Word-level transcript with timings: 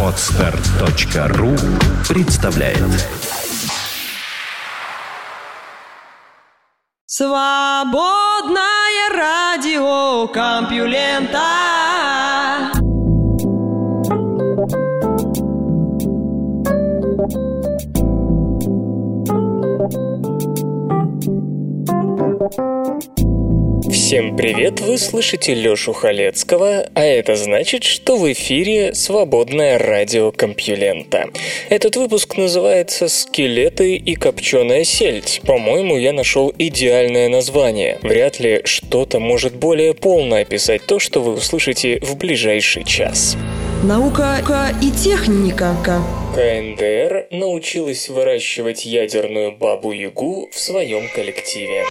Отстар.ру 0.00 1.56
представляет. 2.08 2.78
Свободное 7.06 8.54
радио 9.12 10.28
Компьюлента 10.28 11.64
Всем 24.14 24.36
привет, 24.36 24.78
вы 24.78 24.96
слышите 24.96 25.54
Лёшу 25.54 25.92
Халецкого, 25.92 26.88
а 26.94 27.04
это 27.04 27.34
значит, 27.34 27.82
что 27.82 28.16
в 28.16 28.32
эфире 28.32 28.94
свободное 28.94 29.76
радио 29.76 30.30
Компьюлента. 30.30 31.30
Этот 31.68 31.96
выпуск 31.96 32.36
называется 32.36 33.08
«Скелеты 33.08 33.96
и 33.96 34.14
копченая 34.14 34.84
сельдь». 34.84 35.40
По-моему, 35.44 35.96
я 35.96 36.12
нашел 36.12 36.54
идеальное 36.56 37.28
название. 37.28 37.98
Вряд 38.02 38.38
ли 38.38 38.60
что-то 38.62 39.18
может 39.18 39.56
более 39.56 39.94
полно 39.94 40.36
описать 40.36 40.86
то, 40.86 41.00
что 41.00 41.20
вы 41.20 41.32
услышите 41.32 41.98
в 42.00 42.16
ближайший 42.16 42.84
час. 42.84 43.36
Наука 43.82 44.38
и 44.80 44.92
техника. 44.92 45.74
КНДР 46.36 47.26
научилась 47.32 48.08
выращивать 48.08 48.84
ядерную 48.84 49.50
бабу-ягу 49.50 50.50
в 50.52 50.60
своем 50.60 51.08
коллективе. 51.12 51.82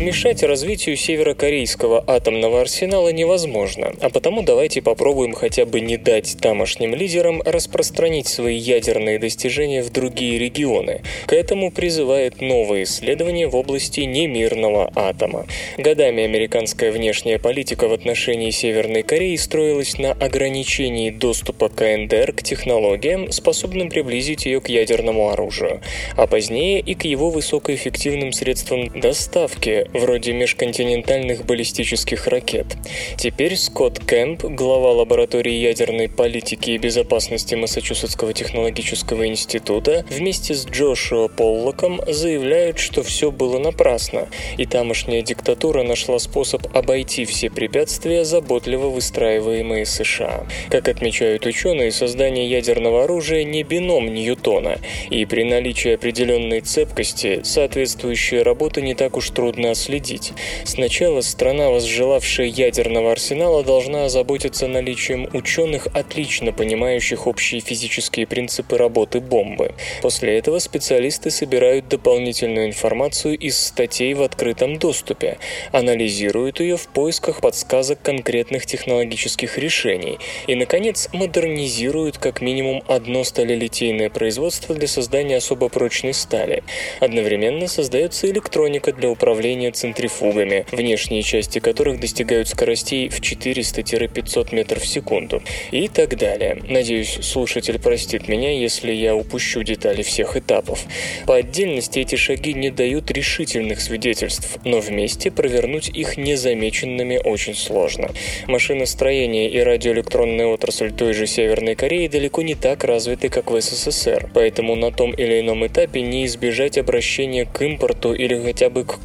Помешать 0.00 0.42
развитию 0.42 0.96
северокорейского 0.96 2.02
атомного 2.06 2.62
арсенала 2.62 3.12
невозможно, 3.12 3.92
а 4.00 4.08
потому 4.08 4.40
давайте 4.40 4.80
попробуем 4.80 5.34
хотя 5.34 5.66
бы 5.66 5.82
не 5.82 5.98
дать 5.98 6.38
тамошним 6.40 6.94
лидерам 6.94 7.42
распространить 7.42 8.26
свои 8.26 8.56
ядерные 8.56 9.18
достижения 9.18 9.82
в 9.82 9.90
другие 9.90 10.38
регионы. 10.38 11.02
К 11.26 11.34
этому 11.34 11.70
призывает 11.70 12.40
новое 12.40 12.84
исследование 12.84 13.46
в 13.46 13.54
области 13.54 14.00
немирного 14.00 14.90
атома. 14.94 15.44
Годами 15.76 16.24
американская 16.24 16.92
внешняя 16.92 17.38
политика 17.38 17.86
в 17.86 17.92
отношении 17.92 18.48
Северной 18.48 19.02
Кореи 19.02 19.36
строилась 19.36 19.98
на 19.98 20.12
ограничении 20.12 21.10
доступа 21.10 21.68
КНДР 21.68 22.32
к 22.32 22.42
технологиям, 22.42 23.30
способным 23.32 23.90
приблизить 23.90 24.46
ее 24.46 24.62
к 24.62 24.70
ядерному 24.70 25.28
оружию, 25.28 25.82
а 26.16 26.26
позднее 26.26 26.80
и 26.80 26.94
к 26.94 27.04
его 27.04 27.28
высокоэффективным 27.28 28.32
средствам 28.32 28.88
доставки, 28.98 29.89
вроде 29.92 30.32
межконтинентальных 30.32 31.44
баллистических 31.44 32.26
ракет. 32.26 32.76
Теперь 33.16 33.56
Скотт 33.56 33.98
Кэмп, 33.98 34.44
глава 34.44 34.92
лаборатории 34.92 35.52
ядерной 35.52 36.08
политики 36.08 36.70
и 36.70 36.78
безопасности 36.78 37.54
Массачусетского 37.54 38.32
технологического 38.32 39.26
института, 39.26 40.04
вместе 40.08 40.54
с 40.54 40.66
Джошуа 40.66 41.28
Поллоком 41.28 42.00
заявляют, 42.06 42.78
что 42.78 43.02
все 43.02 43.30
было 43.30 43.58
напрасно, 43.58 44.28
и 44.56 44.66
тамошняя 44.66 45.22
диктатура 45.22 45.82
нашла 45.82 46.18
способ 46.18 46.66
обойти 46.76 47.24
все 47.24 47.50
препятствия, 47.50 48.24
заботливо 48.24 48.88
выстраиваемые 48.88 49.86
США. 49.86 50.46
Как 50.70 50.88
отмечают 50.88 51.46
ученые, 51.46 51.92
создание 51.92 52.48
ядерного 52.48 53.04
оружия 53.04 53.44
не 53.44 53.62
бином 53.62 54.12
Ньютона, 54.12 54.78
и 55.10 55.24
при 55.24 55.44
наличии 55.44 55.94
определенной 55.94 56.60
цепкости 56.60 57.40
соответствующая 57.42 58.42
работа 58.42 58.80
не 58.80 58.94
так 58.94 59.16
уж 59.16 59.30
трудно 59.30 59.70
следить. 59.80 60.32
Сначала 60.64 61.20
страна, 61.22 61.70
возжелавшая 61.70 62.46
ядерного 62.46 63.12
арсенала, 63.12 63.64
должна 63.64 64.04
озаботиться 64.04 64.68
наличием 64.68 65.28
ученых, 65.32 65.88
отлично 65.94 66.52
понимающих 66.52 67.26
общие 67.26 67.60
физические 67.60 68.26
принципы 68.26 68.76
работы 68.76 69.20
бомбы. 69.20 69.74
После 70.02 70.38
этого 70.38 70.58
специалисты 70.58 71.30
собирают 71.30 71.88
дополнительную 71.88 72.66
информацию 72.66 73.36
из 73.38 73.58
статей 73.58 74.14
в 74.14 74.22
открытом 74.22 74.78
доступе, 74.78 75.38
анализируют 75.72 76.60
ее 76.60 76.76
в 76.76 76.86
поисках 76.88 77.40
подсказок 77.40 78.02
конкретных 78.02 78.66
технологических 78.66 79.58
решений 79.58 80.18
и, 80.46 80.54
наконец, 80.54 81.08
модернизируют 81.12 82.18
как 82.18 82.40
минимум 82.40 82.82
одно 82.86 83.24
сталелитейное 83.24 84.10
производство 84.10 84.74
для 84.74 84.88
создания 84.88 85.38
особо 85.38 85.68
прочной 85.68 86.14
стали. 86.14 86.62
Одновременно 87.00 87.66
создается 87.68 88.28
электроника 88.30 88.92
для 88.92 89.10
управления 89.10 89.69
центрифугами, 89.70 90.66
внешние 90.70 91.22
части 91.22 91.58
которых 91.58 92.00
достигают 92.00 92.48
скоростей 92.48 93.08
в 93.08 93.20
400-500 93.20 94.54
метров 94.54 94.82
в 94.82 94.86
секунду. 94.86 95.42
И 95.70 95.88
так 95.88 96.16
далее. 96.16 96.58
Надеюсь, 96.68 97.18
слушатель 97.22 97.78
простит 97.78 98.28
меня, 98.28 98.50
если 98.50 98.92
я 98.92 99.14
упущу 99.14 99.62
детали 99.62 100.02
всех 100.02 100.36
этапов. 100.36 100.84
По 101.26 101.36
отдельности 101.36 101.98
эти 101.98 102.16
шаги 102.16 102.54
не 102.54 102.70
дают 102.70 103.10
решительных 103.10 103.80
свидетельств, 103.80 104.58
но 104.64 104.80
вместе 104.80 105.30
провернуть 105.30 105.88
их 105.88 106.16
незамеченными 106.16 107.20
очень 107.24 107.54
сложно. 107.54 108.10
Машиностроение 108.46 109.50
и 109.50 109.60
радиоэлектронная 109.60 110.46
отрасль 110.46 110.92
той 110.92 111.12
же 111.14 111.26
Северной 111.26 111.74
Кореи 111.74 112.08
далеко 112.08 112.42
не 112.42 112.54
так 112.54 112.84
развиты, 112.84 113.28
как 113.28 113.50
в 113.50 113.60
СССР, 113.60 114.30
поэтому 114.34 114.74
на 114.74 114.90
том 114.90 115.12
или 115.12 115.40
ином 115.40 115.66
этапе 115.66 116.02
не 116.02 116.26
избежать 116.26 116.78
обращения 116.78 117.44
к 117.46 117.62
импорту 117.62 118.12
или 118.14 118.40
хотя 118.40 118.70
бы 118.70 118.84
к 118.84 119.02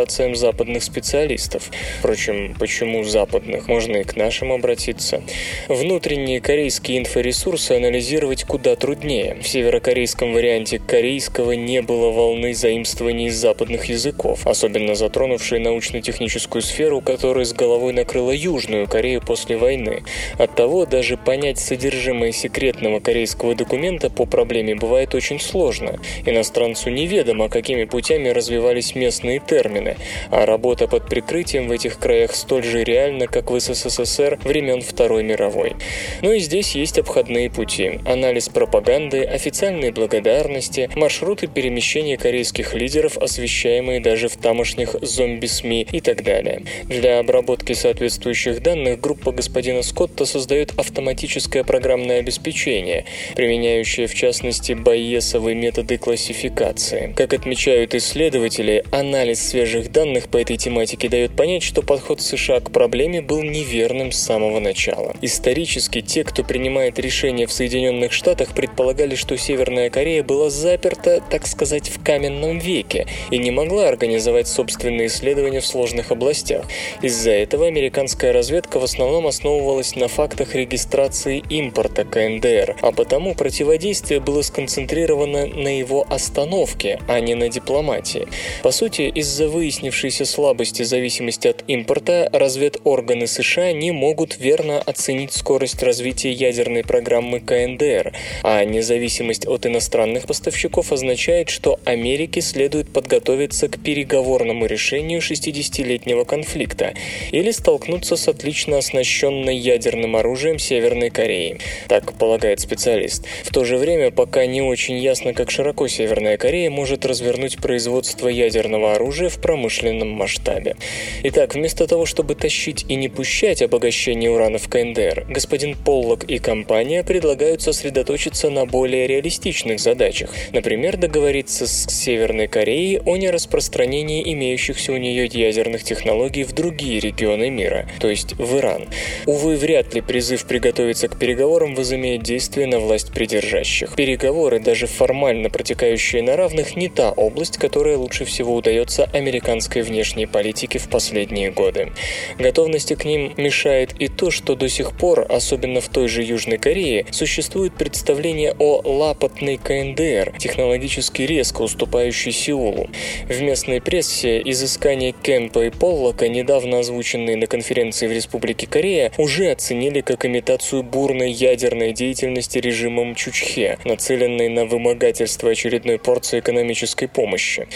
консультациям 0.00 0.34
западных 0.34 0.82
специалистов. 0.82 1.70
Впрочем, 1.98 2.54
почему 2.58 3.04
западных? 3.04 3.68
Можно 3.68 3.98
и 3.98 4.04
к 4.04 4.16
нашим 4.16 4.52
обратиться. 4.52 5.22
Внутренние 5.68 6.40
корейские 6.40 6.98
инфоресурсы 6.98 7.72
анализировать 7.72 8.44
куда 8.44 8.76
труднее. 8.76 9.36
В 9.42 9.48
северокорейском 9.48 10.32
варианте 10.32 10.78
корейского 10.78 11.52
не 11.52 11.82
было 11.82 12.10
волны 12.10 12.54
заимствований 12.54 13.26
из 13.26 13.36
западных 13.36 13.86
языков, 13.86 14.46
особенно 14.46 14.94
затронувшей 14.94 15.58
научно-техническую 15.58 16.62
сферу, 16.62 17.00
которая 17.00 17.44
с 17.44 17.52
головой 17.52 17.92
накрыла 17.92 18.30
Южную 18.30 18.86
Корею 18.88 19.20
после 19.20 19.56
войны. 19.56 20.02
Оттого 20.38 20.86
даже 20.86 21.16
понять 21.16 21.58
содержимое 21.58 22.32
секретного 22.32 23.00
корейского 23.00 23.54
документа 23.54 24.08
по 24.08 24.24
проблеме 24.24 24.74
бывает 24.74 25.14
очень 25.14 25.40
сложно. 25.40 25.98
Иностранцу 26.24 26.90
неведомо, 26.90 27.48
какими 27.48 27.84
путями 27.84 28.30
развивались 28.30 28.94
местные 28.94 29.40
термины, 29.40 29.89
а 30.30 30.46
работа 30.46 30.88
под 30.88 31.08
прикрытием 31.08 31.68
в 31.68 31.72
этих 31.72 31.98
краях 31.98 32.34
столь 32.34 32.64
же 32.64 32.84
реальна, 32.84 33.26
как 33.26 33.50
в 33.50 33.58
СССР 33.58 34.38
времен 34.44 34.82
Второй 34.82 35.22
мировой. 35.22 35.76
Но 36.22 36.32
и 36.32 36.40
здесь 36.40 36.74
есть 36.74 36.98
обходные 36.98 37.50
пути. 37.50 38.00
Анализ 38.06 38.48
пропаганды, 38.48 39.22
официальные 39.24 39.92
благодарности, 39.92 40.90
маршруты 40.96 41.46
перемещения 41.46 42.16
корейских 42.16 42.74
лидеров, 42.74 43.16
освещаемые 43.18 44.00
даже 44.00 44.28
в 44.28 44.36
тамошних 44.36 44.96
зомби-СМИ 45.00 45.86
и 45.92 46.00
так 46.00 46.22
далее. 46.22 46.62
Для 46.84 47.18
обработки 47.18 47.72
соответствующих 47.72 48.62
данных 48.62 49.00
группа 49.00 49.32
господина 49.32 49.82
Скотта 49.82 50.24
создает 50.24 50.72
автоматическое 50.78 51.64
программное 51.64 52.20
обеспечение, 52.20 53.04
применяющее 53.34 54.06
в 54.06 54.14
частности 54.14 54.72
байесовые 54.72 55.54
методы 55.54 55.98
классификации. 55.98 57.14
Как 57.16 57.32
отмечают 57.32 57.94
исследователи, 57.94 58.84
анализ 58.92 59.40
свежих 59.40 59.79
данных 59.88 60.28
по 60.28 60.36
этой 60.36 60.56
тематике 60.56 61.08
дает 61.08 61.34
понять, 61.34 61.62
что 61.62 61.82
подход 61.82 62.20
США 62.20 62.60
к 62.60 62.70
проблеме 62.70 63.22
был 63.22 63.42
неверным 63.42 64.12
с 64.12 64.18
самого 64.18 64.60
начала. 64.60 65.14
Исторически 65.22 66.00
те, 66.00 66.24
кто 66.24 66.44
принимает 66.44 66.98
решения 66.98 67.46
в 67.46 67.52
Соединенных 67.52 68.12
Штатах, 68.12 68.54
предполагали, 68.54 69.14
что 69.14 69.36
Северная 69.36 69.90
Корея 69.90 70.22
была 70.22 70.50
заперта, 70.50 71.22
так 71.30 71.46
сказать, 71.46 71.88
в 71.88 72.02
каменном 72.02 72.58
веке 72.58 73.06
и 73.30 73.38
не 73.38 73.50
могла 73.50 73.88
организовать 73.88 74.48
собственные 74.48 75.06
исследования 75.08 75.60
в 75.60 75.66
сложных 75.66 76.10
областях. 76.10 76.64
Из-за 77.02 77.30
этого 77.30 77.66
американская 77.66 78.32
разведка 78.32 78.78
в 78.78 78.84
основном 78.84 79.26
основывалась 79.26 79.96
на 79.96 80.08
фактах 80.08 80.54
регистрации 80.54 81.42
импорта 81.48 82.04
КНДР, 82.04 82.76
а 82.80 82.92
потому 82.92 83.34
противодействие 83.34 84.20
было 84.20 84.42
сконцентрировано 84.42 85.46
на 85.46 85.78
его 85.78 86.06
остановке, 86.08 87.00
а 87.08 87.20
не 87.20 87.34
на 87.34 87.48
дипломатии. 87.48 88.26
По 88.62 88.70
сути, 88.70 89.02
из-за 89.02 89.48
выяснившейся 89.70 90.24
слабости 90.24 90.82
зависимости 90.82 91.46
от 91.46 91.62
импорта, 91.68 92.28
разведорганы 92.32 93.28
США 93.28 93.72
не 93.72 93.92
могут 93.92 94.36
верно 94.40 94.80
оценить 94.80 95.32
скорость 95.32 95.80
развития 95.84 96.32
ядерной 96.32 96.82
программы 96.82 97.38
КНДР, 97.38 98.12
а 98.42 98.64
независимость 98.64 99.46
от 99.46 99.66
иностранных 99.66 100.26
поставщиков 100.26 100.90
означает, 100.90 101.50
что 101.50 101.78
Америке 101.84 102.40
следует 102.40 102.92
подготовиться 102.92 103.68
к 103.68 103.80
переговорному 103.80 104.66
решению 104.66 105.20
60-летнего 105.20 106.24
конфликта 106.24 106.94
или 107.30 107.52
столкнуться 107.52 108.16
с 108.16 108.26
отлично 108.26 108.78
оснащенной 108.78 109.56
ядерным 109.56 110.16
оружием 110.16 110.58
Северной 110.58 111.10
Кореи. 111.10 111.58
Так 111.86 112.14
полагает 112.14 112.58
специалист. 112.58 113.24
В 113.44 113.52
то 113.52 113.64
же 113.64 113.76
время 113.76 114.10
пока 114.10 114.46
не 114.46 114.62
очень 114.62 114.98
ясно, 114.98 115.32
как 115.32 115.52
широко 115.52 115.86
Северная 115.86 116.36
Корея 116.36 116.70
может 116.70 117.06
развернуть 117.06 117.58
производство 117.58 118.26
ядерного 118.26 118.94
оружия 118.94 119.28
в 119.28 119.40
промышленности 119.40 119.59
промышленном 119.60 120.08
масштабе. 120.08 120.76
Итак, 121.22 121.54
вместо 121.54 121.86
того, 121.86 122.06
чтобы 122.06 122.34
тащить 122.34 122.86
и 122.88 122.94
не 122.94 123.08
пущать 123.08 123.60
обогащение 123.60 124.30
урана 124.30 124.58
в 124.58 124.68
КНДР, 124.68 125.26
господин 125.28 125.76
Поллок 125.76 126.24
и 126.24 126.38
компания 126.38 127.04
предлагают 127.04 127.60
сосредоточиться 127.60 128.48
на 128.48 128.64
более 128.64 129.06
реалистичных 129.06 129.78
задачах. 129.80 130.30
Например, 130.52 130.96
договориться 130.96 131.66
с 131.66 131.86
Северной 131.90 132.48
Кореей 132.48 133.00
о 133.00 133.16
нераспространении 133.16 134.32
имеющихся 134.32 134.92
у 134.92 134.96
нее 134.96 135.26
ядерных 135.26 135.84
технологий 135.84 136.44
в 136.44 136.52
другие 136.52 137.00
регионы 137.00 137.50
мира, 137.50 137.86
то 138.00 138.08
есть 138.08 138.32
в 138.34 138.56
Иран. 138.56 138.88
Увы, 139.26 139.56
вряд 139.56 139.94
ли 139.94 140.00
призыв 140.00 140.46
приготовиться 140.46 141.08
к 141.08 141.18
переговорам 141.18 141.74
возымеет 141.74 142.22
действие 142.22 142.66
на 142.66 142.78
власть 142.78 143.12
придержащих. 143.12 143.94
Переговоры, 143.94 144.58
даже 144.58 144.86
формально 144.86 145.50
протекающие 145.50 146.22
на 146.22 146.36
равных, 146.36 146.76
не 146.76 146.88
та 146.88 147.10
область, 147.10 147.58
которая 147.58 147.98
лучше 147.98 148.24
всего 148.24 148.54
удается 148.54 149.08
американской 149.40 149.82
внешней 149.82 150.26
политике 150.26 150.78
в 150.78 150.88
последние 150.88 151.50
годы. 151.50 151.92
Готовности 152.38 152.94
к 152.94 153.04
ним 153.04 153.32
мешает 153.36 153.94
и 153.98 154.08
то, 154.08 154.30
что 154.30 154.54
до 154.54 154.68
сих 154.68 154.96
пор, 154.96 155.26
особенно 155.28 155.80
в 155.80 155.88
той 155.88 156.08
же 156.08 156.22
Южной 156.22 156.58
Корее, 156.58 157.06
существует 157.10 157.74
представление 157.74 158.54
о 158.58 158.82
лапотной 158.84 159.56
КНДР, 159.56 160.34
технологически 160.38 161.22
резко 161.22 161.62
уступающей 161.62 162.32
Сеулу. 162.32 162.90
В 163.28 163.40
местной 163.40 163.80
прессе 163.80 164.42
изыскания 164.44 165.12
Кемпа 165.12 165.64
и 165.64 165.70
Поллока, 165.70 166.28
недавно 166.28 166.80
озвученные 166.80 167.36
на 167.36 167.46
конференции 167.46 168.06
в 168.06 168.12
Республике 168.12 168.66
Корея, 168.66 169.12
уже 169.16 169.50
оценили 169.50 170.02
как 170.02 170.26
имитацию 170.26 170.82
бурной 170.82 171.30
ядерной 171.30 171.92
деятельности 171.92 172.58
режимом 172.58 173.14
Чучхе, 173.14 173.78
нацеленной 173.84 174.48
на 174.48 174.66
вымогательство 174.66 175.50
очередной 175.50 175.98
порции 175.98 176.40
экономической 176.40 177.06
помощи. 177.06 177.68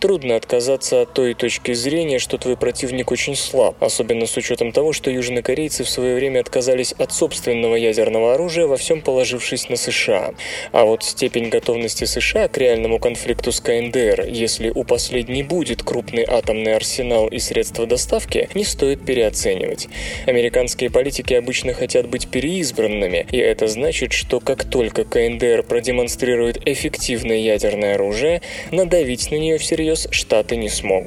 Трудно 0.00 0.36
отказаться 0.36 1.02
от 1.02 1.11
той 1.12 1.34
точки 1.34 1.72
зрения, 1.72 2.18
что 2.18 2.38
твой 2.38 2.56
противник 2.56 3.10
очень 3.10 3.36
слаб, 3.36 3.76
особенно 3.82 4.26
с 4.26 4.36
учетом 4.36 4.72
того, 4.72 4.92
что 4.92 5.10
южнокорейцы 5.10 5.84
в 5.84 5.88
свое 5.88 6.14
время 6.14 6.40
отказались 6.40 6.92
от 6.92 7.12
собственного 7.12 7.76
ядерного 7.76 8.34
оружия, 8.34 8.66
во 8.66 8.76
всем 8.76 9.02
положившись 9.02 9.68
на 9.68 9.76
США. 9.76 10.34
А 10.72 10.84
вот 10.84 11.04
степень 11.04 11.48
готовности 11.48 12.04
США 12.04 12.48
к 12.48 12.58
реальному 12.58 12.98
конфликту 12.98 13.52
с 13.52 13.60
КНДР, 13.60 14.26
если 14.28 14.70
у 14.70 14.84
последней 14.84 15.42
будет 15.42 15.82
крупный 15.82 16.24
атомный 16.24 16.74
арсенал 16.74 17.28
и 17.28 17.38
средства 17.38 17.86
доставки, 17.86 18.48
не 18.54 18.64
стоит 18.64 19.04
переоценивать. 19.04 19.88
Американские 20.26 20.90
политики 20.90 21.34
обычно 21.34 21.74
хотят 21.74 22.08
быть 22.08 22.28
переизбранными, 22.28 23.26
и 23.30 23.36
это 23.36 23.68
значит, 23.68 24.12
что 24.12 24.40
как 24.40 24.64
только 24.64 25.04
КНДР 25.04 25.64
продемонстрирует 25.64 26.66
эффективное 26.66 27.38
ядерное 27.38 27.94
оружие, 27.94 28.40
надавить 28.70 29.30
на 29.30 29.36
нее 29.36 29.58
всерьез 29.58 30.08
Штаты 30.10 30.56
не 30.56 30.68
смогут. 30.68 31.01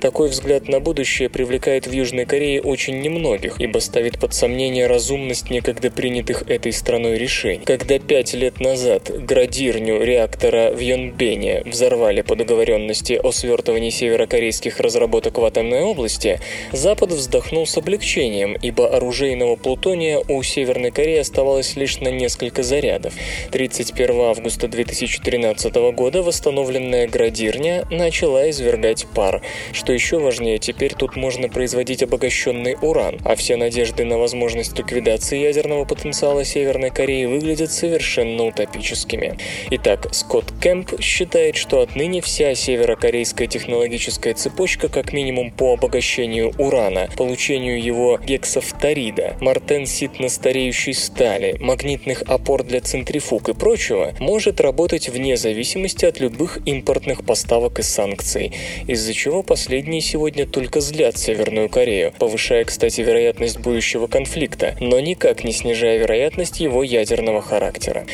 Такой 0.00 0.28
взгляд 0.28 0.68
на 0.68 0.80
будущее 0.80 1.28
привлекает 1.28 1.86
в 1.86 1.92
Южной 1.92 2.24
Корее 2.24 2.60
очень 2.60 3.00
немногих, 3.00 3.60
ибо 3.60 3.78
ставит 3.78 4.18
под 4.18 4.34
сомнение 4.34 4.86
разумность 4.86 5.50
некогда 5.50 5.90
принятых 5.90 6.44
этой 6.48 6.72
страной 6.72 7.18
решений. 7.18 7.64
Когда 7.64 7.98
пять 7.98 8.34
лет 8.34 8.60
назад 8.60 9.10
градирню 9.10 10.02
реактора 10.02 10.72
в 10.72 10.80
Йонбене 10.80 11.62
взорвали 11.64 12.22
по 12.22 12.36
договоренности 12.36 13.20
о 13.22 13.32
свертывании 13.32 13.90
северокорейских 13.90 14.80
разработок 14.80 15.38
в 15.38 15.44
атомной 15.44 15.82
области, 15.82 16.40
Запад 16.72 17.10
вздохнул 17.10 17.66
с 17.66 17.76
облегчением, 17.76 18.56
ибо 18.60 18.88
оружейного 18.88 19.56
плутония 19.56 20.20
у 20.28 20.42
Северной 20.42 20.90
Кореи 20.90 21.18
оставалось 21.18 21.76
лишь 21.76 22.00
на 22.00 22.08
несколько 22.08 22.62
зарядов. 22.62 23.14
31 23.50 24.20
августа 24.20 24.68
2013 24.68 25.74
года 25.92 26.22
восстановленная 26.22 27.08
градирня 27.08 27.84
начала 27.90 28.48
извергать 28.50 29.06
пар. 29.14 29.33
Что 29.72 29.92
еще 29.92 30.18
важнее, 30.18 30.58
теперь 30.58 30.94
тут 30.94 31.16
можно 31.16 31.48
производить 31.48 32.02
обогащенный 32.02 32.76
уран, 32.80 33.18
а 33.24 33.36
все 33.36 33.56
надежды 33.56 34.04
на 34.04 34.18
возможность 34.18 34.78
ликвидации 34.78 35.38
ядерного 35.38 35.84
потенциала 35.84 36.44
Северной 36.44 36.90
Кореи 36.90 37.24
выглядят 37.26 37.72
совершенно 37.72 38.44
утопическими. 38.44 39.36
Итак, 39.70 40.08
Скотт 40.12 40.52
Кэмп 40.60 41.00
считает, 41.00 41.56
что 41.56 41.80
отныне 41.80 42.20
вся 42.20 42.54
северокорейская 42.54 43.46
технологическая 43.46 44.34
цепочка 44.34 44.88
как 44.88 45.12
минимум 45.12 45.50
по 45.50 45.74
обогащению 45.74 46.52
урана, 46.58 47.08
получению 47.16 47.82
его 47.82 48.18
гексафторида, 48.18 49.36
мартенситно-стареющей 49.40 50.94
стали, 50.94 51.56
магнитных 51.60 52.22
опор 52.22 52.62
для 52.62 52.80
центрифуг 52.80 53.48
и 53.48 53.54
прочего, 53.54 54.12
может 54.20 54.60
работать 54.60 55.08
вне 55.08 55.36
зависимости 55.36 56.04
от 56.04 56.20
любых 56.20 56.58
импортных 56.66 57.24
поставок 57.24 57.78
и 57.78 57.82
санкций, 57.82 58.52
из-за 58.86 59.12
чего 59.24 59.42
последние 59.42 60.02
сегодня 60.02 60.44
только 60.46 60.80
злят 60.80 61.16
Северную 61.16 61.70
Корею, 61.70 62.12
повышая, 62.18 62.62
кстати, 62.66 63.00
вероятность 63.00 63.58
будущего 63.58 64.06
конфликта, 64.06 64.76
но 64.80 65.00
никак 65.00 65.44
не 65.44 65.52
снижая 65.52 65.96
вероятность 65.96 66.60
его 66.60 66.82
ядерного 66.82 67.40
характера. 67.40 68.04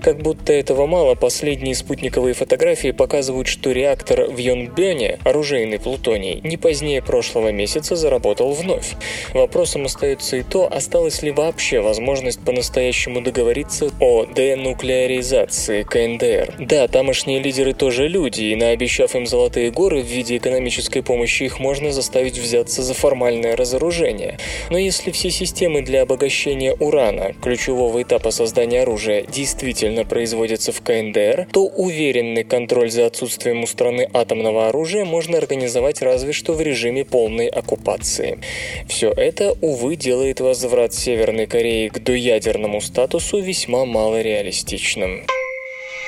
Как 0.00 0.18
будто 0.18 0.52
этого 0.52 0.86
мало, 0.86 1.16
последние 1.16 1.74
спутниковые 1.74 2.34
фотографии 2.34 2.92
показывают, 2.92 3.48
что 3.48 3.72
реактор 3.72 4.30
в 4.30 4.36
Йонбёне, 4.36 5.18
оружейный 5.24 5.80
плутоний, 5.80 6.40
не 6.44 6.56
позднее 6.56 7.02
прошлого 7.02 7.50
месяца 7.50 7.96
заработал 7.96 8.52
вновь. 8.52 8.92
Вопросом 9.34 9.86
остается 9.86 10.36
и 10.36 10.44
то, 10.44 10.72
осталась 10.72 11.20
ли 11.22 11.32
вообще 11.32 11.80
возможность 11.80 12.44
по-настоящему 12.44 13.22
договориться 13.22 13.90
о 13.98 14.24
денуклеаризации 14.24 15.82
КНДР. 15.82 16.54
Да, 16.60 16.86
тамошние 16.86 17.40
лидеры 17.40 17.72
тоже 17.74 18.06
люди, 18.06 18.42
и 18.42 18.54
наобещав 18.54 19.16
им 19.16 19.26
золотые 19.26 19.72
горы 19.72 20.00
в 20.00 20.06
виде 20.06 20.38
экономической 20.60 21.02
помощи, 21.02 21.44
их 21.44 21.58
можно 21.58 21.90
заставить 21.90 22.38
взяться 22.38 22.82
за 22.82 22.92
формальное 22.92 23.56
разоружение. 23.56 24.38
Но 24.68 24.76
если 24.76 25.10
все 25.10 25.30
системы 25.30 25.80
для 25.80 26.02
обогащения 26.02 26.74
урана, 26.74 27.34
ключевого 27.42 28.02
этапа 28.02 28.30
создания 28.30 28.82
оружия, 28.82 29.22
действительно 29.22 30.04
производятся 30.04 30.72
в 30.72 30.82
КНДР, 30.82 31.48
то 31.52 31.64
уверенный 31.64 32.44
контроль 32.44 32.90
за 32.90 33.06
отсутствием 33.06 33.62
у 33.62 33.66
страны 33.66 34.08
атомного 34.12 34.68
оружия 34.68 35.04
можно 35.04 35.38
организовать 35.38 36.02
разве 36.02 36.32
что 36.32 36.52
в 36.52 36.60
режиме 36.60 37.04
полной 37.04 37.46
оккупации. 37.46 38.38
Все 38.86 39.10
это, 39.10 39.56
увы, 39.62 39.96
делает 39.96 40.40
возврат 40.40 40.92
Северной 40.92 41.46
Кореи 41.46 41.88
к 41.88 41.98
доядерному 42.00 42.80
статусу 42.82 43.40
весьма 43.40 43.86
малореалистичным. 43.86 45.22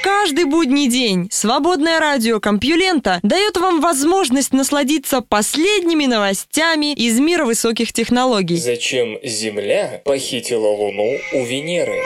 Каждый 0.02 0.46
будний 0.46 0.88
день 0.88 1.28
свободное 1.30 2.00
радио 2.00 2.40
Компьюлента 2.40 3.20
дает 3.22 3.56
вам 3.56 3.80
возможность 3.80 4.52
насладиться 4.52 5.20
последними 5.20 6.06
новостями 6.06 6.92
из 6.92 7.20
мира 7.20 7.44
высоких 7.44 7.92
технологий. 7.92 8.56
Зачем 8.56 9.18
Земля 9.22 10.02
похитила 10.04 10.66
Луну 10.66 11.18
у 11.34 11.44
Венеры? 11.44 12.02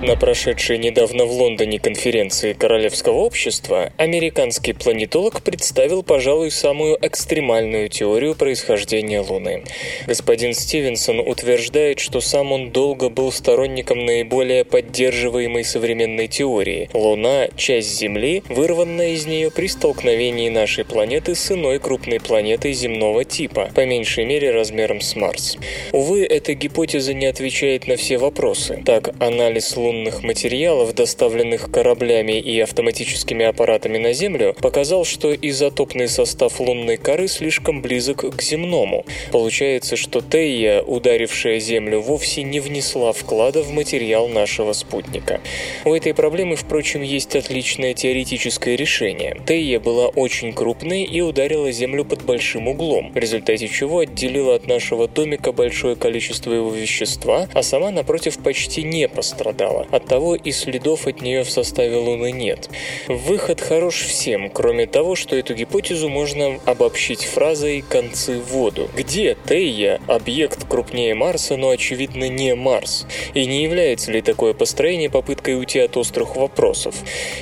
На 0.00 0.14
прошедшей 0.14 0.78
недавно 0.78 1.24
в 1.24 1.32
Лондоне 1.32 1.80
конференции 1.80 2.52
Королевского 2.52 3.16
общества 3.16 3.92
американский 3.96 4.72
планетолог 4.72 5.42
представил, 5.42 6.04
пожалуй, 6.04 6.52
самую 6.52 6.96
экстремальную 7.02 7.88
теорию 7.88 8.36
происхождения 8.36 9.20
Луны. 9.20 9.64
Господин 10.06 10.54
Стивенсон 10.54 11.18
утверждает, 11.18 11.98
что 11.98 12.20
сам 12.20 12.52
он 12.52 12.70
долго 12.70 13.08
был 13.08 13.32
сторонником 13.32 14.06
наиболее 14.06 14.64
поддерживаемой 14.64 15.64
современной 15.64 16.28
теории. 16.28 16.88
Луна– 16.94 17.48
часть 17.56 17.98
Земли, 17.98 18.44
вырванная 18.48 19.14
из 19.14 19.26
нее 19.26 19.50
при 19.50 19.66
столкновении 19.66 20.48
нашей 20.48 20.84
планеты 20.84 21.34
с 21.34 21.50
иной 21.50 21.80
крупной 21.80 22.20
планетой 22.20 22.72
земного 22.72 23.24
типа, 23.24 23.70
по 23.74 23.84
меньшей 23.84 24.26
мере 24.26 24.52
размером 24.52 25.00
с 25.00 25.16
Марс. 25.16 25.58
Увы, 25.90 26.24
эта 26.24 26.54
гипотеза 26.54 27.14
не 27.14 27.26
отвечает 27.26 27.88
на 27.88 27.96
все 27.96 28.18
вопросы. 28.18 28.80
Так, 28.86 29.10
анализ 29.18 29.76
Луны 29.76 29.87
лунных 29.88 30.22
материалов, 30.22 30.94
доставленных 30.94 31.70
кораблями 31.70 32.38
и 32.38 32.60
автоматическими 32.60 33.46
аппаратами 33.46 33.96
на 33.96 34.12
Землю, 34.12 34.54
показал, 34.60 35.04
что 35.04 35.34
изотопный 35.34 36.08
состав 36.08 36.60
лунной 36.60 36.98
коры 36.98 37.26
слишком 37.28 37.80
близок 37.80 38.36
к 38.36 38.42
земному. 38.42 39.06
Получается, 39.32 39.96
что 39.96 40.20
Тея, 40.20 40.82
ударившая 40.82 41.58
Землю, 41.58 42.00
вовсе 42.00 42.42
не 42.42 42.60
внесла 42.60 43.12
вклада 43.12 43.62
в 43.62 43.70
материал 43.72 44.28
нашего 44.28 44.74
спутника. 44.74 45.40
У 45.86 45.94
этой 45.94 46.12
проблемы, 46.12 46.56
впрочем, 46.56 47.02
есть 47.02 47.34
отличное 47.34 47.94
теоретическое 47.94 48.76
решение. 48.76 49.40
Тея 49.46 49.80
была 49.80 50.08
очень 50.08 50.52
крупной 50.52 51.04
и 51.04 51.22
ударила 51.22 51.72
Землю 51.72 52.04
под 52.04 52.22
большим 52.24 52.68
углом, 52.68 53.12
в 53.12 53.16
результате 53.16 53.68
чего 53.68 54.00
отделила 54.00 54.54
от 54.56 54.66
нашего 54.66 55.08
домика 55.08 55.52
большое 55.52 55.96
количество 55.96 56.52
его 56.52 56.70
вещества, 56.70 57.48
а 57.54 57.62
сама, 57.62 57.90
напротив, 57.90 58.38
почти 58.38 58.82
не 58.82 59.08
пострадала. 59.08 59.77
Мало. 59.78 59.86
Оттого 59.90 60.34
и 60.34 60.52
следов 60.52 61.06
от 61.06 61.20
нее 61.20 61.44
в 61.44 61.50
составе 61.50 61.96
Луны 61.96 62.32
нет. 62.32 62.68
Выход 63.08 63.60
хорош 63.60 64.02
всем, 64.02 64.50
кроме 64.50 64.86
того, 64.86 65.14
что 65.16 65.36
эту 65.36 65.54
гипотезу 65.54 66.08
можно 66.08 66.58
обобщить 66.64 67.24
фразой 67.24 67.82
«концы 67.88 68.38
в 68.38 68.52
воду». 68.52 68.88
Где 68.96 69.36
Тея– 69.48 70.00
объект 70.06 70.68
крупнее 70.68 71.14
Марса, 71.14 71.56
но 71.56 71.70
очевидно 71.70 72.28
не 72.28 72.54
Марс? 72.54 73.06
И 73.34 73.46
не 73.46 73.62
является 73.62 74.12
ли 74.12 74.22
такое 74.22 74.54
построение 74.54 75.10
попыткой 75.10 75.58
уйти 75.58 75.78
от 75.80 75.96
острых 75.96 76.36
вопросов? 76.36 76.96